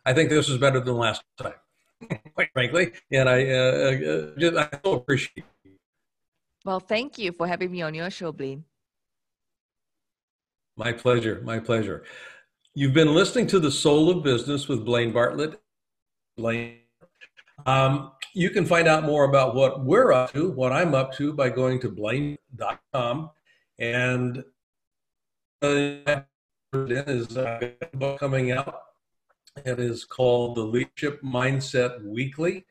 I 0.05 0.13
think 0.13 0.31
this 0.31 0.49
is 0.49 0.59
better 0.59 0.81
than 0.81 0.97
last 0.97 1.23
time, 1.39 1.55
quite 2.35 2.51
frankly. 2.53 2.93
And 3.11 3.29
I, 3.29 3.49
uh, 3.49 3.55
uh, 3.55 4.31
just, 4.39 4.57
I 4.57 4.69
so 4.85 4.93
appreciate 4.95 5.45
it. 5.65 5.73
Well, 6.65 6.81
thank 6.81 7.19
you 7.19 7.33
for 7.33 7.47
having 7.47 7.71
me 7.71 7.83
on 7.83 7.95
your 7.95 8.11
show, 8.11 8.33
Blaine. 8.33 8.65
My 10.77 10.93
pleasure. 10.93 11.41
My 11.45 11.59
pleasure. 11.59 12.05
You've 12.75 12.95
been 12.95 13.15
listening 13.15 13.47
to 13.49 13.61
The 13.61 13.71
Soul 13.71 14.11
of 14.11 14.25
Business 14.25 14.67
with 14.67 14.85
Blaine 14.85 15.13
Bartlett. 15.13 15.61
Blaine. 16.37 16.79
Um, 17.67 18.13
you 18.35 18.51
can 18.51 18.67
find 18.67 18.89
out 18.89 19.05
more 19.05 19.25
about 19.25 19.55
what 19.55 19.85
we're 19.85 20.13
up 20.13 20.33
to, 20.33 20.51
what 20.51 20.73
I'm 20.73 20.95
up 20.95 21.15
to, 21.15 21.33
by 21.33 21.51
going 21.51 21.81
to 21.81 21.89
blaine.com. 21.89 23.31
And 23.79 24.45
uh, 25.63 26.23
is 26.73 27.37
a 27.37 27.75
book 27.95 28.19
coming 28.19 28.51
out 28.51 28.75
it 29.57 29.79
is 29.79 30.05
called 30.05 30.57
the 30.57 30.63
Leadership 30.63 31.23
Mindset 31.23 32.05
Weekly, 32.05 32.67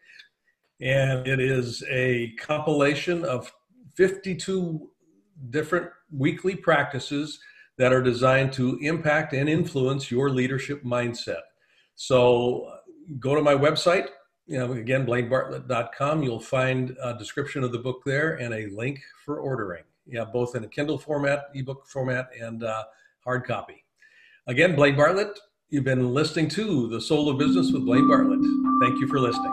and 0.81 1.25
it 1.27 1.39
is 1.39 1.83
a 1.89 2.33
compilation 2.37 3.23
of 3.23 3.51
52 3.95 4.89
different 5.49 5.89
weekly 6.11 6.55
practices 6.55 7.39
that 7.77 7.93
are 7.93 8.01
designed 8.01 8.51
to 8.53 8.77
impact 8.81 9.33
and 9.33 9.47
influence 9.49 10.11
your 10.11 10.29
leadership 10.29 10.83
mindset. 10.83 11.41
So 11.95 12.79
go 13.19 13.33
to 13.33 13.41
my 13.41 13.53
website, 13.53 14.07
you 14.45 14.59
know, 14.59 14.73
again, 14.73 15.05
blainebartlett.com. 15.05 16.21
You'll 16.21 16.39
find 16.39 16.97
a 17.01 17.17
description 17.17 17.63
of 17.63 17.71
the 17.71 17.79
book 17.79 18.01
there 18.05 18.35
and 18.35 18.53
a 18.53 18.67
link 18.75 18.99
for 19.23 19.39
ordering, 19.39 19.83
yeah, 20.05 20.25
both 20.25 20.55
in 20.55 20.63
a 20.65 20.67
Kindle 20.67 20.97
format, 20.97 21.45
ebook 21.55 21.87
format, 21.87 22.29
and 22.39 22.63
uh, 22.63 22.83
hard 23.23 23.45
copy. 23.45 23.85
Again, 24.47 24.75
Blaine 24.75 24.97
Bartlett, 24.97 25.39
You've 25.73 25.83
been 25.83 26.13
listening 26.13 26.49
to 26.49 26.87
The 26.87 27.01
Soul 27.01 27.29
of 27.29 27.39
Business 27.39 27.71
with 27.71 27.83
Blaine 27.83 28.07
Bartlett. 28.07 28.41
Thank 28.79 29.01
you 29.01 29.07
for 29.07 29.19
listening. 29.19 29.52